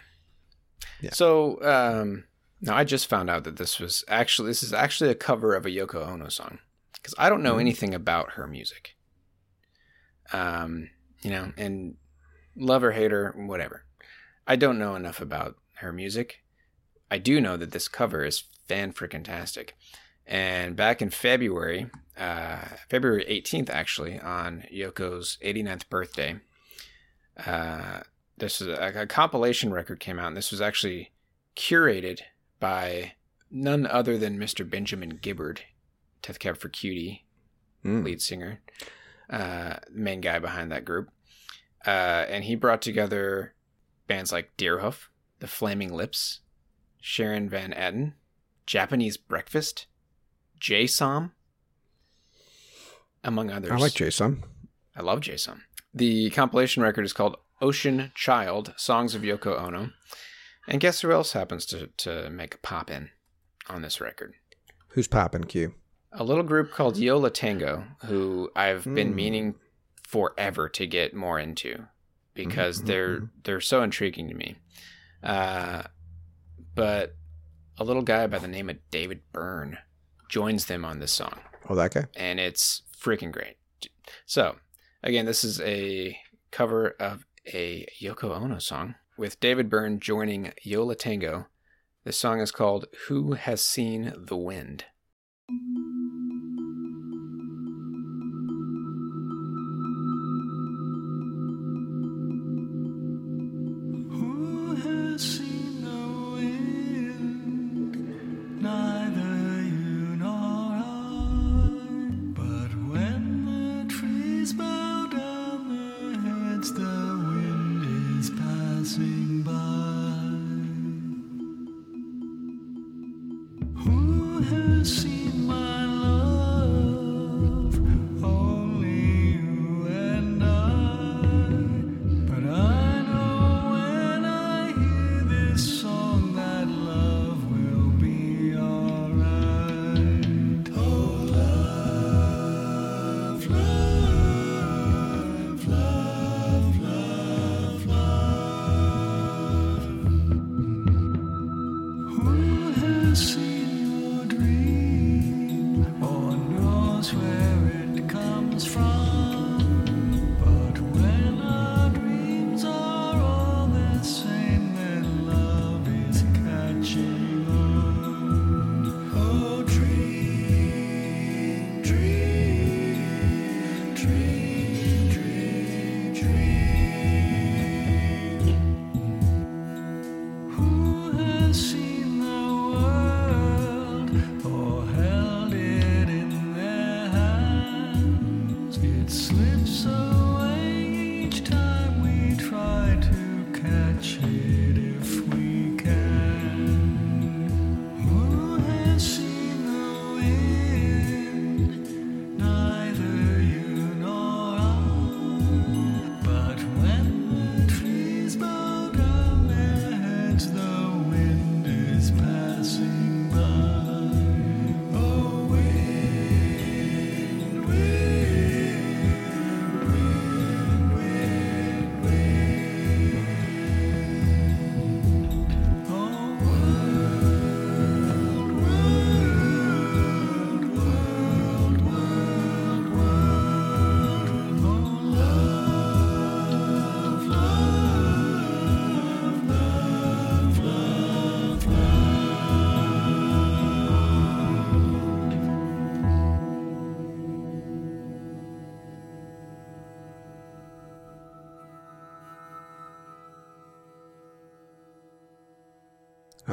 [1.01, 1.11] Yeah.
[1.13, 2.25] So, um,
[2.61, 5.65] now I just found out that this was actually this is actually a cover of
[5.65, 6.59] a Yoko Ono song
[6.93, 7.61] because I don't know Mhm.
[7.61, 8.95] anything about her music.
[10.31, 10.89] Um,
[11.21, 11.95] you know, and
[12.55, 13.85] love or hate her, whatever.
[14.47, 16.43] I don't know enough about her music.
[17.11, 19.75] I do know that this cover is fan freaking tastic.
[20.25, 22.59] And back in February, uh,
[22.89, 26.37] February 18th, actually, on Yoko's 89th birthday,
[27.45, 28.01] uh,
[28.37, 31.11] this is a, a compilation record came out, and this was actually
[31.55, 32.21] curated
[32.59, 33.13] by
[33.51, 34.67] none other than Mr.
[34.67, 35.61] Benjamin Gibbard,
[36.21, 37.25] Death Cab for Cutie,
[37.85, 38.05] Mm.
[38.05, 38.61] lead singer,
[39.29, 41.09] uh, main guy behind that group.
[41.85, 41.89] Uh,
[42.29, 43.53] and he brought together
[44.07, 45.07] bands like Deerhoof,
[45.39, 46.39] The Flaming Lips,
[47.01, 48.13] Sharon Van Etten,
[48.65, 49.87] Japanese Breakfast,
[50.63, 51.33] Jay Som,
[53.21, 53.69] among others.
[53.71, 54.43] I like Jay Som.
[54.95, 55.63] I love Jay Som.
[55.93, 59.89] The compilation record is called Ocean Child Songs of Yoko Ono.
[60.65, 63.09] And guess who else happens to, to make a pop in
[63.69, 64.35] on this record?
[64.89, 65.73] Who's popping Q?
[66.13, 69.15] A little group called Yo La Tengo, who I've been Hmm.
[69.15, 69.55] meaning
[70.07, 71.87] forever to get more into
[72.35, 73.29] because Mhm, they're mhm.
[73.43, 74.55] they're so intriguing to me.
[75.21, 75.83] Uh,
[76.75, 77.15] but
[77.77, 79.79] a little guy by the name of David Byrne
[80.33, 81.39] joins them on this song
[81.69, 82.05] Oh, that guy.
[82.15, 83.57] and it's freaking great.
[84.25, 84.55] So,
[85.03, 86.17] again, this is a
[86.49, 91.45] cover of a Yoko Ono song with David Byrne joining Yo La Tengo.
[92.03, 94.85] The song is called Who Has Seen the Wind?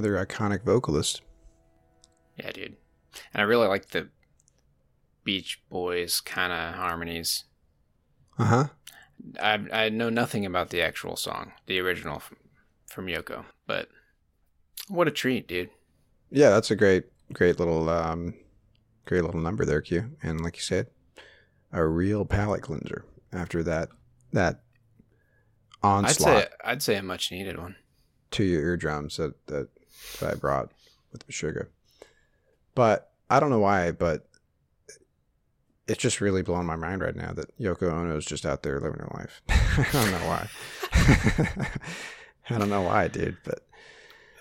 [0.00, 1.20] Another iconic vocalist.
[2.38, 2.76] Yeah, dude.
[3.34, 4.08] And I really like the
[5.24, 7.44] Beach Boys kind of harmonies.
[8.38, 8.64] Uh huh.
[9.42, 12.38] I I know nothing about the actual song, the original from,
[12.86, 13.88] from Yoko, but
[14.88, 15.68] what a treat, dude.
[16.30, 17.04] Yeah, that's a great,
[17.34, 18.32] great little, um,
[19.04, 20.12] great little number there, Q.
[20.22, 20.86] And like you said,
[21.74, 23.04] a real palate cleanser
[23.34, 23.90] after that
[24.32, 24.62] that
[25.82, 26.36] onslaught.
[26.36, 27.76] I'd say I'd say a much needed one.
[28.30, 29.68] to your eardrums that that,
[30.20, 30.70] that I brought
[31.12, 31.66] with Meshuggah.
[32.74, 34.26] But I don't know why, but
[35.86, 38.78] it's just really blowing my mind right now that Yoko Ono is just out there
[38.80, 39.42] living her life.
[39.48, 40.48] I don't know why.
[42.50, 43.66] I don't know why, dude, but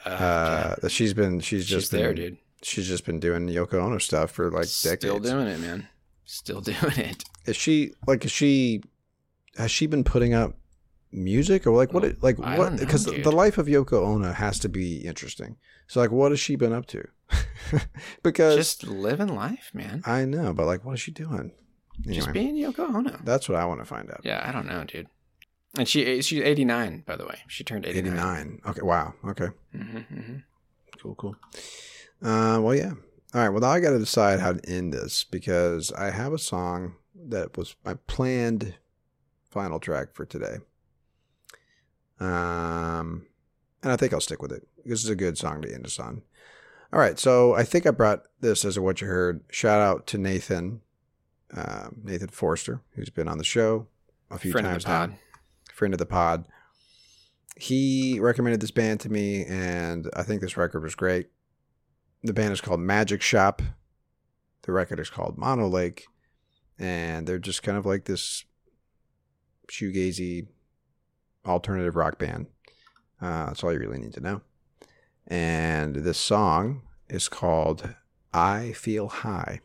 [0.05, 2.37] Uh, uh, she's been she's she's just there, been, dude.
[2.61, 5.27] She's just been doing Yoko Ono stuff for like Still decades.
[5.27, 5.87] Still doing it, man.
[6.25, 7.23] Still doing it.
[7.45, 8.81] Is she like is she
[9.57, 10.55] has she been putting up
[11.11, 14.59] music or like what it, like I what because the, life of Yoko Ono has
[14.59, 15.57] to be interesting.
[15.87, 17.07] So like what has she been up to?
[18.23, 20.03] because Just living life, man.
[20.05, 21.51] I know, but like what is she doing?
[22.01, 23.19] Just being Yoko Ono.
[23.23, 24.21] that's what I want to find out.
[24.23, 25.07] Yeah, I don't know, dude.
[25.77, 27.39] And she she's 89, by the way.
[27.47, 28.13] She turned 89.
[28.13, 28.61] 89.
[28.67, 29.13] Okay, wow.
[29.25, 29.49] Okay.
[29.75, 30.35] Mm-hmm, mm-hmm.
[31.01, 31.35] Cool, cool.
[32.21, 32.93] Uh, well, yeah.
[33.33, 33.49] All right.
[33.49, 36.95] Well, now I got to decide how to end this because I have a song
[37.27, 38.75] that was my planned
[39.49, 40.57] final track for today.
[42.19, 43.25] Um,
[43.83, 44.67] and I think I'll stick with it.
[44.85, 46.21] This is a good song to end us on.
[46.91, 47.17] All right.
[47.19, 49.43] So I think I brought this as a what you heard.
[49.49, 50.81] Shout out to Nathan,
[51.55, 53.87] um, Nathan Forster, who's been on the show
[54.31, 55.09] a few Friend of times the pod.
[55.11, 55.15] now.
[55.73, 56.45] Friend of the pod.
[57.55, 61.27] He recommended this band to me, and I think this record was great.
[62.23, 63.61] The band is called Magic Shop.
[64.63, 66.05] The record is called Mono Lake,
[66.77, 68.45] and they're just kind of like this
[69.69, 70.47] shoegazy
[71.45, 72.47] alternative rock band.
[73.21, 74.41] Uh, that's all you really need to know.
[75.27, 77.95] And this song is called
[78.33, 79.61] I Feel High.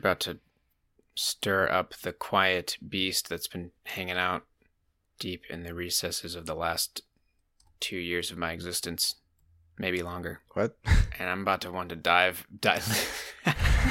[0.00, 0.38] About to
[1.14, 4.44] stir up the quiet beast that's been hanging out
[5.18, 7.02] deep in the recesses of the last
[7.78, 9.16] two years of my existence,
[9.78, 10.40] maybe longer.
[10.54, 10.76] What?
[11.18, 12.46] And I'm about to want to dive.
[12.62, 13.34] dive.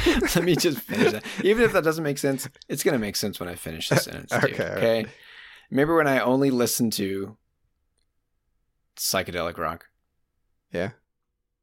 [0.08, 1.24] Let me just finish that.
[1.44, 4.34] Even if that doesn't make sense, it's gonna make sense when I finish the sentence.
[4.34, 4.98] Okay, okay.
[5.04, 5.08] right.
[5.70, 7.38] Remember when I only listened to
[8.98, 9.90] psychedelic rock?
[10.74, 10.92] Yeah.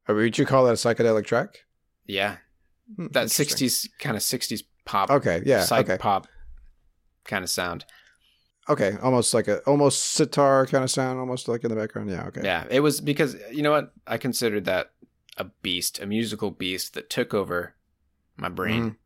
[0.07, 1.65] Uh, would you call that a psychedelic track?
[2.05, 2.37] Yeah,
[2.97, 5.09] that '60s kind of '60s pop.
[5.09, 5.97] Okay, yeah, psych okay.
[5.97, 6.27] pop
[7.25, 7.85] kind of sound.
[8.69, 12.09] Okay, almost like a almost sitar kind of sound, almost like in the background.
[12.09, 12.41] Yeah, okay.
[12.43, 13.93] Yeah, it was because you know what?
[14.05, 14.91] I considered that
[15.37, 17.75] a beast, a musical beast that took over
[18.35, 18.97] my brain.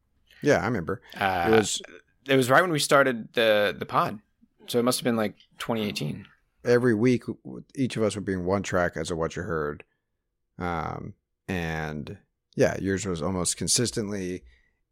[0.41, 1.01] Yeah, I remember.
[1.15, 1.81] Uh, it was
[2.27, 4.19] it was right when we started the the pod,
[4.67, 6.25] so it must have been like 2018.
[6.65, 7.23] every week
[7.75, 9.83] each of us would bring one track as a what you heard.
[10.57, 11.13] Um
[11.47, 12.17] and
[12.55, 14.43] yeah, yours was almost consistently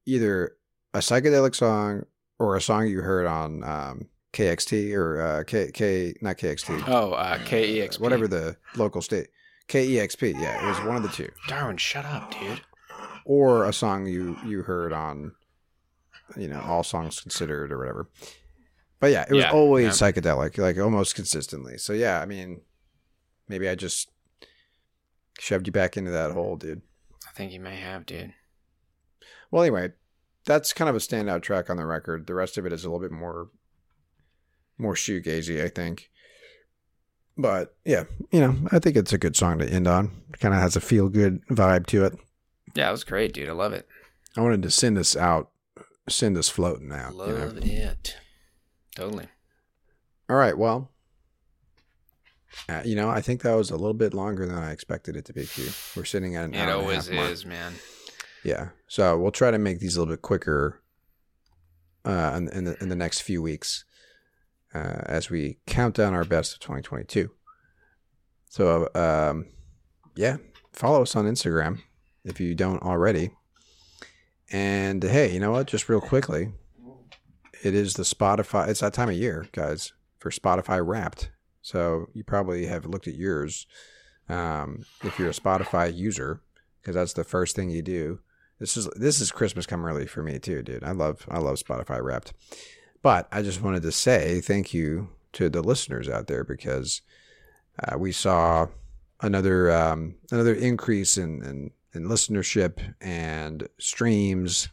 [0.05, 0.55] either
[0.93, 2.03] a psychedelic song
[2.39, 6.83] or a song you heard on um KXT or uh K K not KXT.
[6.87, 7.99] Oh, uh, KEXP.
[7.99, 9.27] whatever the local state
[9.67, 10.33] KEXP.
[10.39, 11.29] Yeah, it was one of the two.
[11.47, 12.61] Darwin, shut up, dude.
[13.25, 15.33] or a song you you heard on
[16.37, 18.07] you know all songs considered or whatever
[18.99, 20.11] but yeah it was Yeah, always yeah.
[20.11, 22.61] psychedelic like almost consistently so yeah i mean
[23.47, 24.11] maybe i just
[25.39, 26.83] shoved you back into that hole dude
[27.39, 28.33] think you may have, dude.
[29.49, 29.91] well anyway
[30.45, 32.89] that's kind of a standout track on the record the rest of it is a
[32.89, 33.49] little bit more
[34.77, 36.09] more shoegazy i think
[37.37, 40.59] but yeah you know i think it's a good song to end on kind of
[40.59, 42.13] has a feel good vibe to it
[42.75, 43.49] Yeah, it was great, dude.
[43.49, 43.87] I love it.
[44.37, 45.49] i wanted to send this out
[46.09, 47.23] send this floating out you know?
[47.25, 48.17] Love it.
[48.95, 49.27] Totally.
[50.29, 50.57] All right.
[50.57, 50.89] Well,
[52.67, 55.25] uh, you know, I think that was a little bit longer than I expected it
[55.25, 55.45] to be.
[55.45, 55.65] Q.
[55.95, 57.31] We're sitting at an It hour and a always half mark.
[57.31, 57.73] is, man.
[58.43, 58.69] Yeah.
[58.87, 60.81] So we'll try to make these a little bit quicker
[62.05, 63.85] uh, in, in, the, in the next few weeks
[64.73, 67.29] uh, as we count down our best of 2022.
[68.49, 69.45] So, um,
[70.15, 70.37] yeah,
[70.73, 71.79] follow us on Instagram
[72.23, 73.31] if you don't already.
[74.51, 75.67] And hey, you know what?
[75.67, 76.51] Just real quickly,
[77.63, 78.67] it is the Spotify.
[78.67, 81.29] It's that time of year, guys, for Spotify Wrapped.
[81.69, 83.67] So you probably have looked at yours
[84.27, 86.41] um, if you're a Spotify user,
[86.81, 88.19] because that's the first thing you do.
[88.57, 90.83] This is this is Christmas come early for me too, dude.
[90.83, 92.33] I love I love Spotify Wrapped.
[93.03, 97.01] But I just wanted to say thank you to the listeners out there because
[97.83, 98.67] uh, we saw
[99.21, 104.69] another um, another increase in, in, in listenership and streams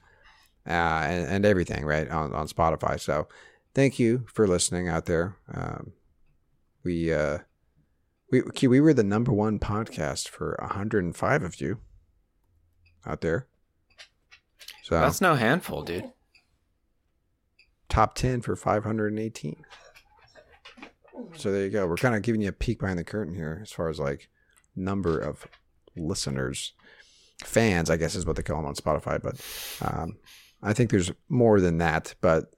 [0.66, 2.98] uh, and, and everything right on, on Spotify.
[2.98, 3.28] So
[3.74, 5.36] thank you for listening out there.
[5.52, 5.92] Um,
[6.86, 7.38] we uh,
[8.30, 11.80] we we were the number one podcast for 105 of you
[13.04, 13.46] out there.
[14.84, 16.12] So That's no handful, dude.
[17.88, 19.64] top 10 for 518.
[21.36, 21.86] So there you go.
[21.86, 24.28] We're kind of giving you a peek behind the curtain here as far as like
[24.76, 25.46] number of
[25.96, 26.72] listeners,
[27.44, 29.20] fans, I guess is what they call them on Spotify.
[29.20, 29.40] But
[29.84, 30.18] um,
[30.62, 32.14] I think there's more than that.
[32.20, 32.54] But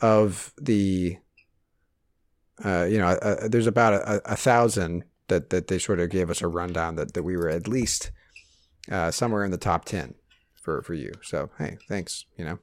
[0.00, 1.18] of the,
[2.64, 6.30] uh, you know, uh, there's about a, a thousand that, that they sort of gave
[6.30, 8.10] us a rundown that, that we were at least
[8.90, 10.14] uh, somewhere in the top 10
[10.54, 11.12] for, for you.
[11.22, 12.26] So, hey, thanks.
[12.36, 12.58] You know,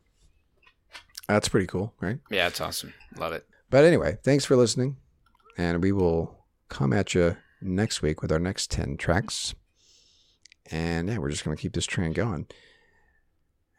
[1.27, 2.19] that's pretty cool, right?
[2.29, 2.93] Yeah, it's awesome.
[3.17, 3.45] Love it.
[3.69, 4.97] But anyway, thanks for listening.
[5.57, 9.55] And we will come at you next week with our next 10 tracks.
[10.69, 12.47] And yeah, we're just going to keep this train going.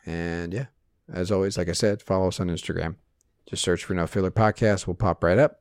[0.05, 0.67] And yeah,
[1.13, 2.97] as always, like I said, follow us on Instagram.
[3.49, 4.87] Just search for No Filler Podcast.
[4.87, 5.61] We'll pop right up.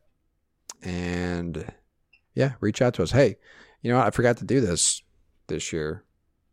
[0.83, 1.71] And
[2.35, 3.11] yeah, reach out to us.
[3.11, 3.37] Hey,
[3.81, 4.07] you know what?
[4.07, 5.01] I forgot to do this
[5.47, 6.03] this year.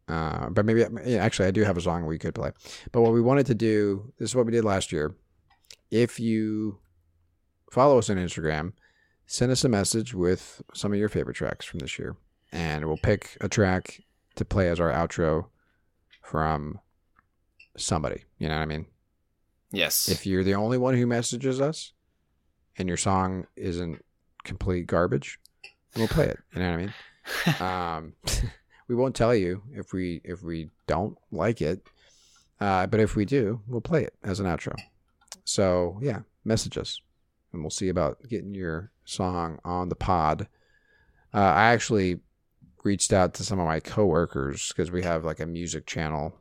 [0.06, 2.52] Uh, but maybe, yeah, actually, I do have a song we could play.
[2.92, 5.14] But what we wanted to do, this is what we did last year.
[5.90, 6.78] If you
[7.70, 8.72] follow us on Instagram,
[9.26, 12.16] send us a message with some of your favorite tracks from this year,
[12.52, 14.02] and we'll pick a track
[14.36, 15.46] to play as our outro
[16.22, 16.80] from
[17.76, 18.24] somebody.
[18.38, 18.86] You know what I mean?
[19.72, 20.08] Yes.
[20.08, 21.92] If you're the only one who messages us
[22.76, 24.04] and your song isn't
[24.44, 25.38] complete garbage,
[25.96, 26.38] we'll play it.
[26.54, 26.90] You know what
[27.60, 28.12] I mean?
[28.40, 28.50] um,
[28.88, 31.82] we won't tell you if we if we don't like it,
[32.60, 34.74] uh, but if we do, we'll play it as an outro.
[35.44, 37.00] So yeah, message us,
[37.52, 40.48] and we'll see about getting your song on the pod.
[41.32, 42.20] Uh, I actually
[42.84, 46.34] reached out to some of my coworkers because we have like a music channel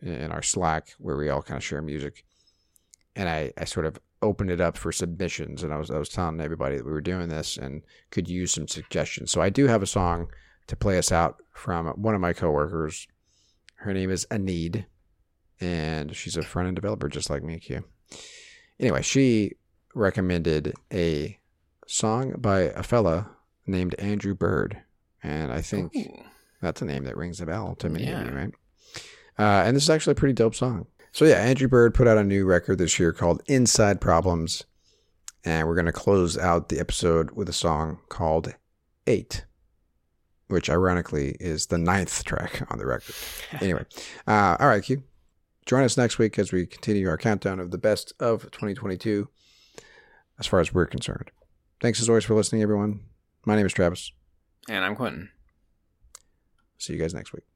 [0.00, 2.24] in- in our Slack where we all kind of share music,
[3.16, 6.08] and I, I sort of opened it up for submissions, and I was I was
[6.08, 9.30] telling everybody that we were doing this and could use some suggestions.
[9.30, 10.28] So I do have a song
[10.66, 13.06] to play us out from one of my coworkers.
[13.76, 14.86] Her name is Anid,
[15.60, 17.84] and she's a front end developer just like me, Q.
[18.80, 19.52] Anyway, she
[19.94, 21.38] recommended a
[21.86, 23.30] song by a fella
[23.66, 24.80] named Andrew Bird,
[25.22, 26.24] and I think Ooh.
[26.60, 28.52] that's a name that rings a bell to many of you, right?
[29.38, 30.86] Uh, and this is actually a pretty dope song.
[31.18, 34.62] So yeah, Andrew Bird put out a new record this year called Inside Problems,
[35.44, 38.54] and we're gonna close out the episode with a song called
[39.08, 39.44] Eight,
[40.46, 43.16] which ironically is the ninth track on the record.
[43.60, 43.84] anyway,
[44.28, 45.02] uh, all right, Q.
[45.66, 49.28] Join us next week as we continue our countdown of the best of 2022,
[50.38, 51.32] as far as we're concerned.
[51.80, 53.00] Thanks as always for listening, everyone.
[53.44, 54.12] My name is Travis.
[54.68, 55.30] And I'm Quentin.
[56.78, 57.47] See you guys next week.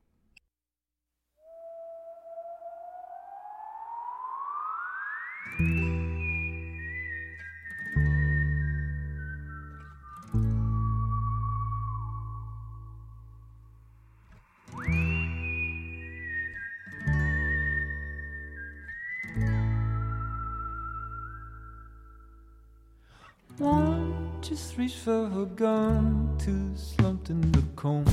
[25.04, 28.06] For her gun, two slumped in the corner.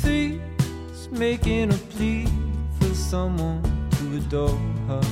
[0.00, 2.28] Three's making a plea
[2.78, 3.60] for someone
[3.98, 5.02] to adore her.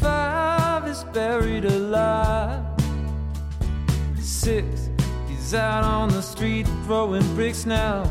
[0.00, 2.64] Five is buried alive.
[4.18, 4.88] Six,
[5.28, 8.10] he's out on the street throwing bricks now.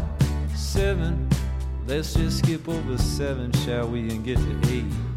[0.56, 1.28] Seven,
[1.88, 5.17] let's just skip over seven, shall we, and get to eight.